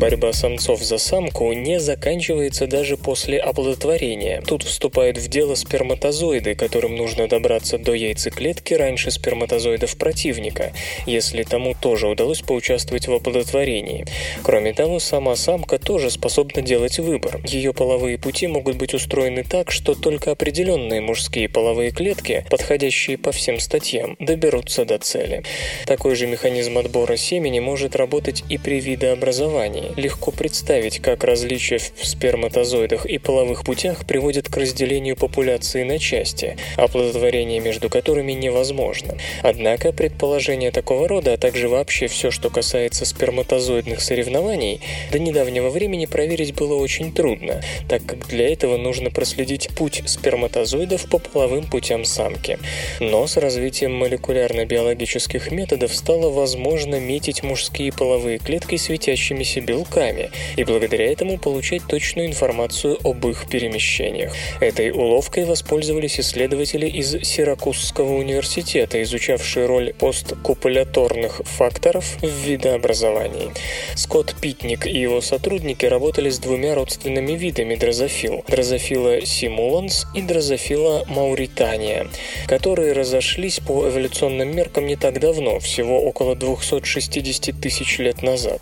Борьба 0.00 0.32
самцов 0.32 0.82
за 0.82 0.96
самку 0.96 1.52
не 1.52 1.78
заканчивается 1.78 2.66
даже 2.66 2.96
после 2.96 3.38
оплодотворения. 3.38 4.40
Тут 4.40 4.62
вступают 4.62 5.18
в 5.18 5.28
дело 5.28 5.54
сперматозоиды, 5.54 6.54
которым 6.54 6.96
нужно 6.96 7.28
добраться 7.28 7.76
до 7.76 7.92
яйцеклетки 7.92 8.72
раньше 8.72 9.10
сперматозоидов 9.10 9.98
противника, 9.98 10.72
если 11.04 11.42
тому 11.42 11.74
тоже 11.78 12.08
удалось 12.08 12.40
поучаствовать 12.40 13.08
в 13.08 13.12
оплодотворении. 13.12 14.06
Кроме 14.42 14.72
того, 14.72 15.00
сама 15.00 15.36
самка 15.36 15.78
тоже 15.78 16.08
способна 16.10 16.62
делать 16.62 16.98
выбор. 16.98 17.38
Ее 17.44 17.74
половые 17.74 18.16
пути 18.16 18.46
могут 18.46 18.76
быть 18.76 18.94
устроены 18.94 19.44
так, 19.44 19.70
что 19.70 19.94
только 19.94 20.30
определенные 20.30 21.02
мужские 21.02 21.50
половые 21.50 21.90
клетки, 21.90 22.46
подходящие 22.48 23.18
по 23.18 23.32
всем 23.32 23.60
статьям, 23.60 24.16
доберутся 24.18 24.86
до 24.86 24.96
цели. 24.96 25.42
Такой 25.84 26.14
же 26.14 26.26
механизм 26.26 26.78
отбора 26.78 27.18
семени 27.18 27.60
может 27.60 27.96
работать 27.96 28.44
и 28.48 28.56
при 28.56 28.80
видообразовании 28.80 29.89
легко 29.96 30.30
представить, 30.30 31.00
как 31.00 31.24
различия 31.24 31.78
в 31.78 32.06
сперматозоидах 32.06 33.06
и 33.06 33.18
половых 33.18 33.64
путях 33.64 34.06
приводят 34.06 34.48
к 34.48 34.56
разделению 34.56 35.16
популяции 35.16 35.82
на 35.82 35.98
части, 35.98 36.56
оплодотворение 36.76 37.60
между 37.60 37.88
которыми 37.88 38.32
невозможно. 38.32 39.16
Однако 39.42 39.92
предположение 39.92 40.70
такого 40.70 41.08
рода, 41.08 41.34
а 41.34 41.36
также 41.36 41.68
вообще 41.68 42.06
все, 42.06 42.30
что 42.30 42.50
касается 42.50 43.04
сперматозоидных 43.04 44.00
соревнований, 44.00 44.80
до 45.12 45.18
недавнего 45.18 45.70
времени 45.70 46.06
проверить 46.06 46.54
было 46.54 46.74
очень 46.74 47.12
трудно, 47.12 47.62
так 47.88 48.04
как 48.04 48.26
для 48.28 48.52
этого 48.52 48.76
нужно 48.76 49.10
проследить 49.10 49.68
путь 49.76 50.02
сперматозоидов 50.06 51.08
по 51.08 51.18
половым 51.18 51.64
путям 51.64 52.04
самки. 52.04 52.58
Но 53.00 53.26
с 53.26 53.36
развитием 53.36 53.94
молекулярно-биологических 53.94 55.50
методов 55.50 55.94
стало 55.94 56.30
возможно 56.30 57.00
метить 57.00 57.42
мужские 57.42 57.92
половые 57.92 58.38
клетки 58.38 58.76
светящимися 58.76 59.60
белками, 59.60 59.79
белками 59.80 60.30
и 60.56 60.64
благодаря 60.64 61.10
этому 61.12 61.38
получать 61.38 61.82
точную 61.86 62.28
информацию 62.28 62.98
об 63.04 63.26
их 63.26 63.48
перемещениях. 63.48 64.32
Этой 64.60 64.90
уловкой 64.90 65.44
воспользовались 65.44 66.20
исследователи 66.20 66.86
из 66.86 67.10
Сиракузского 67.22 68.14
университета, 68.14 69.02
изучавшие 69.02 69.66
роль 69.66 69.94
посткопуляторных 69.94 71.42
факторов 71.44 72.16
в 72.20 72.46
видообразовании. 72.46 73.50
Скотт 73.94 74.34
Питник 74.40 74.86
и 74.86 74.98
его 74.98 75.20
сотрудники 75.20 75.86
работали 75.86 76.30
с 76.30 76.38
двумя 76.38 76.74
родственными 76.74 77.32
видами 77.32 77.74
дрозофил– 77.74 78.44
дрозофила 78.48 79.24
симуланс 79.24 80.06
и 80.14 80.22
дрозофила 80.22 81.04
мауритания, 81.08 82.06
которые 82.46 82.92
разошлись 82.92 83.60
по 83.60 83.88
эволюционным 83.88 84.54
меркам 84.54 84.86
не 84.86 84.96
так 84.96 85.20
давно, 85.20 85.58
всего 85.60 86.02
около 86.02 86.34
260 86.34 87.60
тысяч 87.60 87.98
лет 87.98 88.22
назад. 88.22 88.60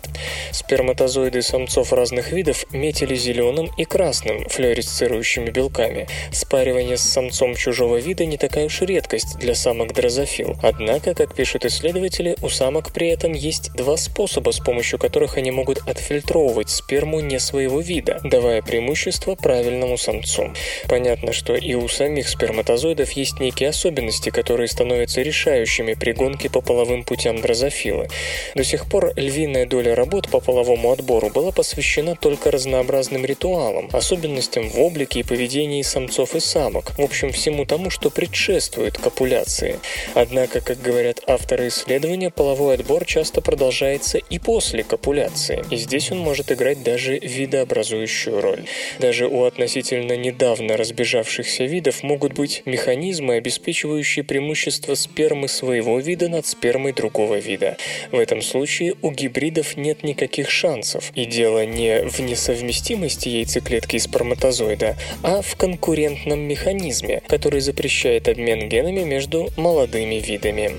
Сперматозоиды 0.51 1.08
сперматозоиды 1.09 1.41
самцов 1.41 1.91
разных 1.91 2.31
видов 2.31 2.65
метили 2.71 3.15
зеленым 3.15 3.71
и 3.77 3.85
красным 3.85 4.47
флуоресцирующими 4.47 5.49
белками. 5.49 6.07
Спаривание 6.31 6.97
с 6.97 7.01
самцом 7.01 7.55
чужого 7.55 7.97
вида 7.97 8.25
не 8.25 8.37
такая 8.37 8.65
уж 8.65 8.81
редкость 8.81 9.39
для 9.39 9.55
самок 9.55 9.93
дрозофил. 9.93 10.55
Однако, 10.61 11.15
как 11.15 11.33
пишут 11.33 11.65
исследователи, 11.65 12.35
у 12.43 12.49
самок 12.49 12.93
при 12.93 13.09
этом 13.09 13.33
есть 13.33 13.71
два 13.73 13.97
способа, 13.97 14.51
с 14.51 14.59
помощью 14.59 14.99
которых 14.99 15.37
они 15.37 15.49
могут 15.49 15.79
отфильтровывать 15.79 16.69
сперму 16.69 17.21
не 17.21 17.39
своего 17.39 17.79
вида, 17.79 18.19
давая 18.23 18.61
преимущество 18.61 19.33
правильному 19.35 19.97
самцу. 19.97 20.53
Понятно, 20.87 21.33
что 21.33 21.55
и 21.55 21.73
у 21.73 21.87
самих 21.87 22.29
сперматозоидов 22.29 23.11
есть 23.13 23.39
некие 23.39 23.69
особенности, 23.69 24.29
которые 24.29 24.67
становятся 24.67 25.21
решающими 25.21 25.95
при 25.95 26.11
гонке 26.11 26.49
по 26.49 26.61
половым 26.61 27.03
путям 27.03 27.41
дрозофилы. 27.41 28.09
До 28.53 28.63
сих 28.63 28.85
пор 28.85 29.13
львиная 29.15 29.65
доля 29.65 29.95
работ 29.95 30.29
по 30.29 30.39
половому 30.39 30.88
отбору 30.91 31.29
была 31.29 31.51
посвящена 31.51 32.15
только 32.15 32.51
разнообразным 32.51 33.25
ритуалам, 33.25 33.89
особенностям 33.91 34.69
в 34.69 34.79
облике 34.79 35.19
и 35.19 35.23
поведении 35.23 35.81
самцов 35.81 36.35
и 36.35 36.39
самок, 36.39 36.97
в 36.97 37.01
общем 37.01 37.31
всему 37.31 37.65
тому, 37.65 37.89
что 37.89 38.09
предшествует 38.09 38.97
копуляции. 38.97 39.79
Однако, 40.15 40.61
как 40.61 40.81
говорят 40.81 41.21
авторы 41.27 41.67
исследования, 41.67 42.29
половой 42.29 42.75
отбор 42.75 43.05
часто 43.05 43.41
продолжается 43.41 44.17
и 44.17 44.39
после 44.39 44.83
копуляции, 44.83 45.63
и 45.69 45.75
здесь 45.75 46.11
он 46.11 46.19
может 46.19 46.51
играть 46.51 46.81
даже 46.83 47.19
видообразующую 47.19 48.41
роль. 48.41 48.65
Даже 48.99 49.27
у 49.27 49.43
относительно 49.43 50.17
недавно 50.17 50.77
разбежавшихся 50.77 51.65
видов 51.65 52.03
могут 52.03 52.33
быть 52.33 52.63
механизмы, 52.65 53.35
обеспечивающие 53.35 54.23
преимущество 54.23 54.95
спермы 54.95 55.47
своего 55.47 55.99
вида 55.99 56.29
над 56.29 56.45
спермой 56.45 56.93
другого 56.93 57.35
вида. 57.35 57.77
В 58.11 58.17
этом 58.17 58.41
случае 58.41 58.95
у 59.01 59.11
гибридов 59.11 59.77
нет 59.77 60.03
никаких 60.03 60.49
шансов 60.49 60.78
шансов. 60.79 61.11
И 61.15 61.25
дело 61.25 61.65
не 61.65 62.07
в 62.07 62.19
несовместимости 62.19 63.29
яйцеклетки 63.29 63.97
и 63.97 63.99
сперматозоида, 63.99 64.95
а 65.23 65.41
в 65.41 65.55
конкурентном 65.55 66.39
механизме, 66.39 67.21
который 67.27 67.61
запрещает 67.61 68.27
обмен 68.27 68.69
генами 68.69 69.03
между 69.03 69.49
молодыми 69.57 70.15
видами. 70.15 70.71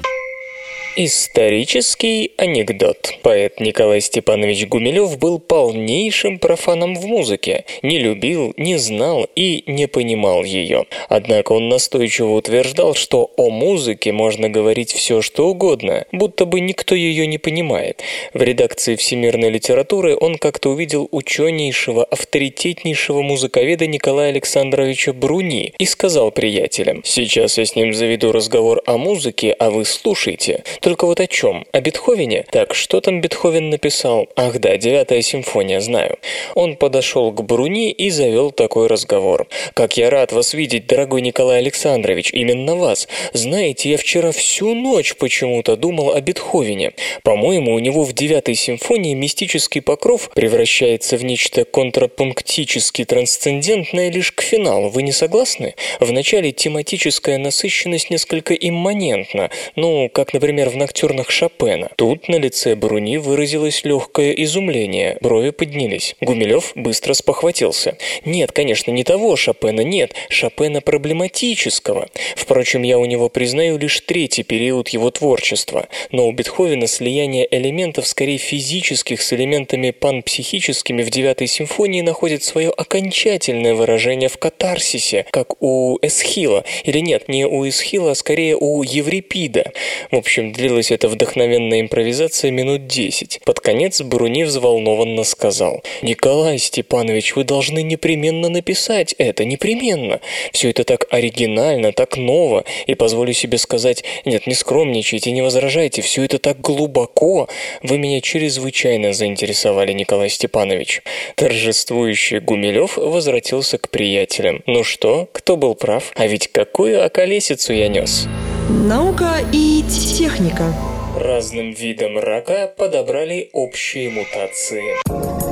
Исторический 0.97 2.33
анекдот. 2.37 3.15
Поэт 3.23 3.61
Николай 3.61 4.01
Степанович 4.01 4.67
Гумилев 4.67 5.19
был 5.19 5.39
полнейшим 5.39 6.41
профаном 6.41 6.97
в 6.97 7.07
музыке, 7.07 7.65
не 7.83 7.99
любил, 7.99 8.55
не 8.57 8.77
знал 8.77 9.29
и 9.37 9.63
не 9.69 9.87
понимал 9.87 10.43
ее. 10.43 10.87
Однако 11.09 11.53
он 11.53 11.69
настойчиво 11.69 12.33
утверждал, 12.33 12.95
что 12.95 13.31
о 13.37 13.51
музыке 13.51 14.11
можно 14.11 14.49
говорить 14.49 14.93
все, 14.93 15.23
что 15.23 15.47
угодно, 15.47 16.07
будто 16.11 16.45
бы 16.45 16.59
никто 16.59 16.97
ее 16.97 17.29
не 17.29 17.39
понимает. 17.39 18.03
В 18.35 18.43
редакции 18.43 18.97
всемирной 18.97 19.51
литературы 19.51 20.17
он 20.21 20.39
как-то 20.39 20.71
увидел 20.71 21.09
ученейшего, 21.13 22.03
авторитетнейшего 22.03 23.23
музыковеда 23.23 23.87
Николая 23.87 24.31
Александровича 24.31 25.13
Бруни 25.13 25.73
и 25.79 25.87
сказал 25.87 26.33
приятелям, 26.33 27.03
«Сейчас 27.05 27.59
я 27.59 27.65
с 27.65 27.77
ним 27.77 27.95
заведу 27.95 28.33
разговор 28.33 28.83
о 28.87 28.99
музыке, 28.99 29.53
а 29.53 29.71
вы 29.71 29.85
слушайте». 29.85 30.65
Только 30.81 31.05
вот 31.05 31.21
о 31.21 31.27
чем? 31.27 31.67
О 31.73 31.81
Бетховене? 31.81 32.47
Так, 32.51 32.75
что 32.75 33.03
там 33.03 33.21
Бетховен 33.21 33.69
написал? 33.69 34.29
Ах 34.35 34.59
да, 34.61 34.79
девятая 34.79 35.21
симфония, 35.21 35.81
знаю. 35.81 36.19
Он 36.55 36.75
подошел 36.77 37.33
к 37.33 37.43
Бруни 37.43 37.91
и 37.91 38.09
завел 38.09 38.51
такой 38.51 38.87
разговор. 38.87 39.47
«Как 39.75 39.99
я 39.99 40.09
рад 40.09 40.33
вас 40.33 40.55
видеть, 40.55 40.87
дорогой 40.87 41.21
Николай 41.21 41.59
Александрович, 41.59 42.31
именно 42.33 42.77
вас. 42.77 43.09
Знаете, 43.35 43.91
я 43.91 43.99
вчера 43.99 44.33
всю 44.33 44.75
ночь 44.75 45.15
почему-то 45.17 45.77
думал 45.77 46.13
о 46.13 46.21
Бетховене. 46.23 46.93
По-моему, 47.23 47.75
у 47.75 47.79
него 47.79 48.05
в 48.05 48.15
девятой 48.15 48.55
симфонии 48.55 49.13
мистический 49.13 49.83
покров 49.83 50.31
превращается 50.35 51.19
в 51.19 51.25
нечто 51.25 51.65
контрапунктически 51.65 53.05
трансцендентное 53.05 54.11
лишь 54.11 54.33
к 54.33 54.41
финалу. 54.41 54.89
Вы 54.89 55.03
не 55.03 55.13
согласны? 55.13 55.75
В 56.01 56.11
начале 56.11 56.53
тематическая 56.53 57.37
насыщенность 57.37 58.09
несколько 58.09 58.55
имманентна. 58.55 59.51
Ну, 59.77 60.09
как, 60.09 60.33
например, 60.33 60.70
в 60.71 60.77
ноктюрнах 60.77 61.31
Шопена. 61.31 61.91
Тут 61.97 62.29
на 62.29 62.37
лице 62.37 62.75
Бруни 62.75 63.19
выразилось 63.19 63.85
легкое 63.85 64.33
изумление, 64.33 65.19
брови 65.21 65.51
поднялись. 65.51 66.17
Гумилев 66.21 66.73
быстро 66.75 67.13
спохватился. 67.15 67.99
Нет, 68.25 68.53
конечно, 68.53 68.91
не 68.91 69.05
того 69.05 69.37
Шопена, 69.37 69.83
нет, 69.83 70.15
Шопена 70.29 70.81
проблематического. 70.81 72.09
Впрочем, 72.37 72.83
я 72.83 72.99
у 72.99 73.05
него 73.05 73.29
признаю 73.29 73.79
лишь 73.79 74.01
третий 74.01 74.43
период 74.43 74.89
его 74.89 75.11
творчества, 75.11 75.89
но 76.11 76.27
у 76.27 76.33
Бетховена 76.33 76.87
слияние 76.87 77.47
элементов 77.51 78.07
скорее 78.07 78.39
физических 78.39 79.23
с 79.23 79.33
элементами 79.33 79.91
панпсихическими 79.91 81.03
в 81.03 81.11
девятой 81.11 81.47
симфонии 81.47 82.01
находит 82.01 82.43
свое 82.43 82.71
окончательное 82.71 83.75
выражение 83.75 84.29
в 84.29 84.39
катарсисе, 84.39 85.27
как 85.31 85.61
у 85.63 85.99
Эсхила, 86.03 86.65
или 86.85 87.01
нет, 87.01 87.29
не 87.29 87.47
у 87.47 87.69
Эсхила, 87.69 88.13
а 88.13 88.15
скорее 88.15 88.57
у 88.57 88.83
Еврипида. 88.83 89.73
В 90.11 90.17
общем, 90.17 90.53
Длилась 90.61 90.91
эта 90.91 91.09
вдохновенная 91.09 91.81
импровизация 91.81 92.51
минут 92.51 92.87
десять. 92.87 93.41
Под 93.47 93.61
конец 93.61 94.03
Бруни 94.03 94.45
взволнованно 94.45 95.25
сказал. 95.25 95.83
«Николай 96.03 96.59
Степанович, 96.59 97.35
вы 97.35 97.45
должны 97.45 97.83
непременно 97.83 98.51
написать 98.51 99.15
это, 99.17 99.47
непременно. 99.47 100.21
Все 100.53 100.69
это 100.69 100.85
так 100.85 101.07
оригинально, 101.09 101.93
так 101.93 102.19
ново. 102.19 102.65
И 102.87 102.95
позволю 102.95 103.33
себе 103.33 103.57
сказать, 103.57 104.05
нет, 104.27 104.47
не 104.47 104.53
скромничайте, 104.53 105.31
не 105.31 105.41
возражайте, 105.41 106.03
все 106.03 106.25
это 106.25 106.39
так 106.39 106.61
глубоко. 106.61 107.49
Вы 107.83 107.97
меня 107.97 108.21
чрезвычайно 108.21 109.15
заинтересовали, 109.15 109.95
Николай 109.95 110.29
Степанович». 110.29 111.01
Торжествующий 111.37 112.39
Гумилев 112.39 112.99
возвратился 112.99 113.79
к 113.79 113.89
приятелям. 113.89 114.63
«Ну 114.67 114.85
что, 114.85 115.27
кто 115.33 115.57
был 115.57 115.75
прав? 115.75 116.13
А 116.17 116.27
ведь 116.27 116.49
какую 116.49 117.03
околесицу 117.03 117.73
я 117.73 117.89
нес!» 117.89 118.29
Наука 118.71 119.39
и 119.53 119.83
техника. 119.83 120.73
Разным 121.19 121.73
видам 121.73 122.17
рака 122.17 122.73
подобрали 122.79 123.51
общие 123.53 124.11
мутации. 124.11 125.50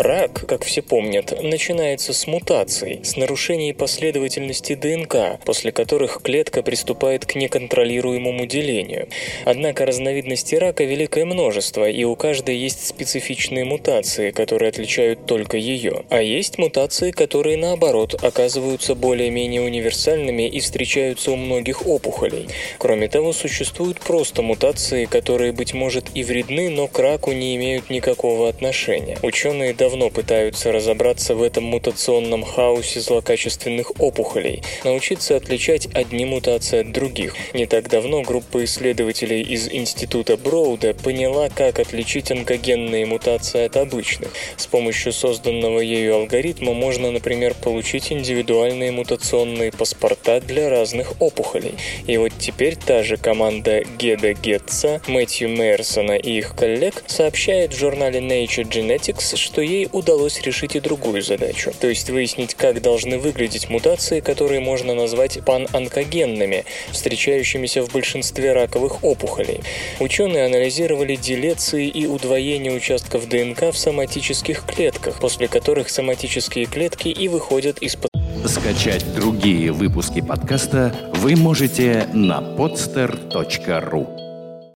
Рак, 0.00 0.46
как 0.48 0.64
все 0.64 0.80
помнят, 0.80 1.42
начинается 1.42 2.14
с 2.14 2.26
мутаций, 2.26 3.00
с 3.04 3.16
нарушений 3.16 3.74
последовательности 3.74 4.74
ДНК, 4.74 5.38
после 5.44 5.72
которых 5.72 6.22
клетка 6.22 6.62
приступает 6.62 7.26
к 7.26 7.34
неконтролируемому 7.34 8.46
делению. 8.46 9.08
Однако 9.44 9.84
разновидностей 9.84 10.56
рака 10.56 10.84
великое 10.84 11.26
множество, 11.26 11.86
и 11.86 12.04
у 12.04 12.16
каждой 12.16 12.56
есть 12.56 12.86
специфичные 12.86 13.66
мутации, 13.66 14.30
которые 14.30 14.70
отличают 14.70 15.26
только 15.26 15.58
ее. 15.58 16.04
А 16.08 16.22
есть 16.22 16.56
мутации, 16.56 17.10
которые 17.10 17.58
наоборот 17.58 18.14
оказываются 18.24 18.94
более-менее 18.94 19.60
универсальными 19.60 20.48
и 20.48 20.60
встречаются 20.60 21.30
у 21.30 21.36
многих 21.36 21.86
опухолей. 21.86 22.48
Кроме 22.78 23.08
того, 23.08 23.34
существуют 23.34 24.00
просто 24.00 24.40
мутации, 24.40 25.04
которые, 25.04 25.52
быть 25.52 25.74
может, 25.74 26.06
и 26.14 26.24
вредны, 26.24 26.70
но 26.70 26.88
к 26.88 26.98
раку 26.98 27.32
не 27.32 27.54
имеют 27.56 27.90
никакого 27.90 28.48
отношения. 28.48 29.18
Ученые 29.22 29.74
давно 29.74 29.89
давно 29.90 30.08
пытаются 30.08 30.70
разобраться 30.70 31.34
в 31.34 31.42
этом 31.42 31.64
мутационном 31.64 32.44
хаосе 32.44 33.00
злокачественных 33.00 34.00
опухолей, 34.00 34.62
научиться 34.84 35.34
отличать 35.34 35.88
одни 35.94 36.24
мутации 36.24 36.82
от 36.82 36.92
других. 36.92 37.34
Не 37.54 37.66
так 37.66 37.88
давно 37.88 38.22
группа 38.22 38.62
исследователей 38.62 39.42
из 39.42 39.68
Института 39.68 40.36
Броуда 40.36 40.94
поняла, 40.94 41.48
как 41.48 41.80
отличить 41.80 42.30
онкогенные 42.30 43.04
мутации 43.04 43.64
от 43.64 43.76
обычных. 43.76 44.30
С 44.56 44.68
помощью 44.68 45.12
созданного 45.12 45.80
ею 45.80 46.14
алгоритма 46.14 46.72
можно, 46.72 47.10
например, 47.10 47.54
получить 47.54 48.12
индивидуальные 48.12 48.92
мутационные 48.92 49.72
паспорта 49.72 50.40
для 50.40 50.70
разных 50.70 51.20
опухолей. 51.20 51.74
И 52.06 52.16
вот 52.16 52.30
теперь 52.38 52.76
та 52.76 53.02
же 53.02 53.16
команда 53.16 53.82
Геда 53.98 54.34
Гетца, 54.34 55.02
Мэтью 55.08 55.48
Мейерсона 55.48 56.12
и 56.12 56.38
их 56.38 56.54
коллег 56.54 57.02
сообщает 57.08 57.72
в 57.74 57.78
журнале 57.78 58.20
Nature 58.20 58.70
Genetics, 58.70 59.36
что 59.36 59.60
ей 59.80 59.88
удалось 59.92 60.40
решить 60.42 60.76
и 60.76 60.80
другую 60.80 61.22
задачу, 61.22 61.72
то 61.78 61.88
есть 61.88 62.10
выяснить, 62.10 62.54
как 62.54 62.82
должны 62.82 63.18
выглядеть 63.18 63.68
мутации, 63.68 64.20
которые 64.20 64.60
можно 64.60 64.94
назвать 64.94 65.40
панонкогенными, 65.44 66.64
встречающимися 66.90 67.82
в 67.82 67.92
большинстве 67.92 68.52
раковых 68.52 69.02
опухолей. 69.04 69.60
Ученые 69.98 70.46
анализировали 70.46 71.16
делеции 71.16 71.88
и 71.88 72.06
удвоение 72.06 72.72
участков 72.72 73.28
ДНК 73.28 73.72
в 73.72 73.78
соматических 73.78 74.64
клетках, 74.64 75.18
после 75.20 75.48
которых 75.48 75.88
соматические 75.88 76.66
клетки 76.66 77.08
и 77.08 77.28
выходят 77.28 77.78
из-под 77.78 78.10
Скачать 78.44 79.04
другие 79.14 79.70
выпуски 79.70 80.20
подкаста 80.20 80.94
вы 81.14 81.36
можете 81.36 82.06
на 82.12 82.40
podster.ru 82.40 84.19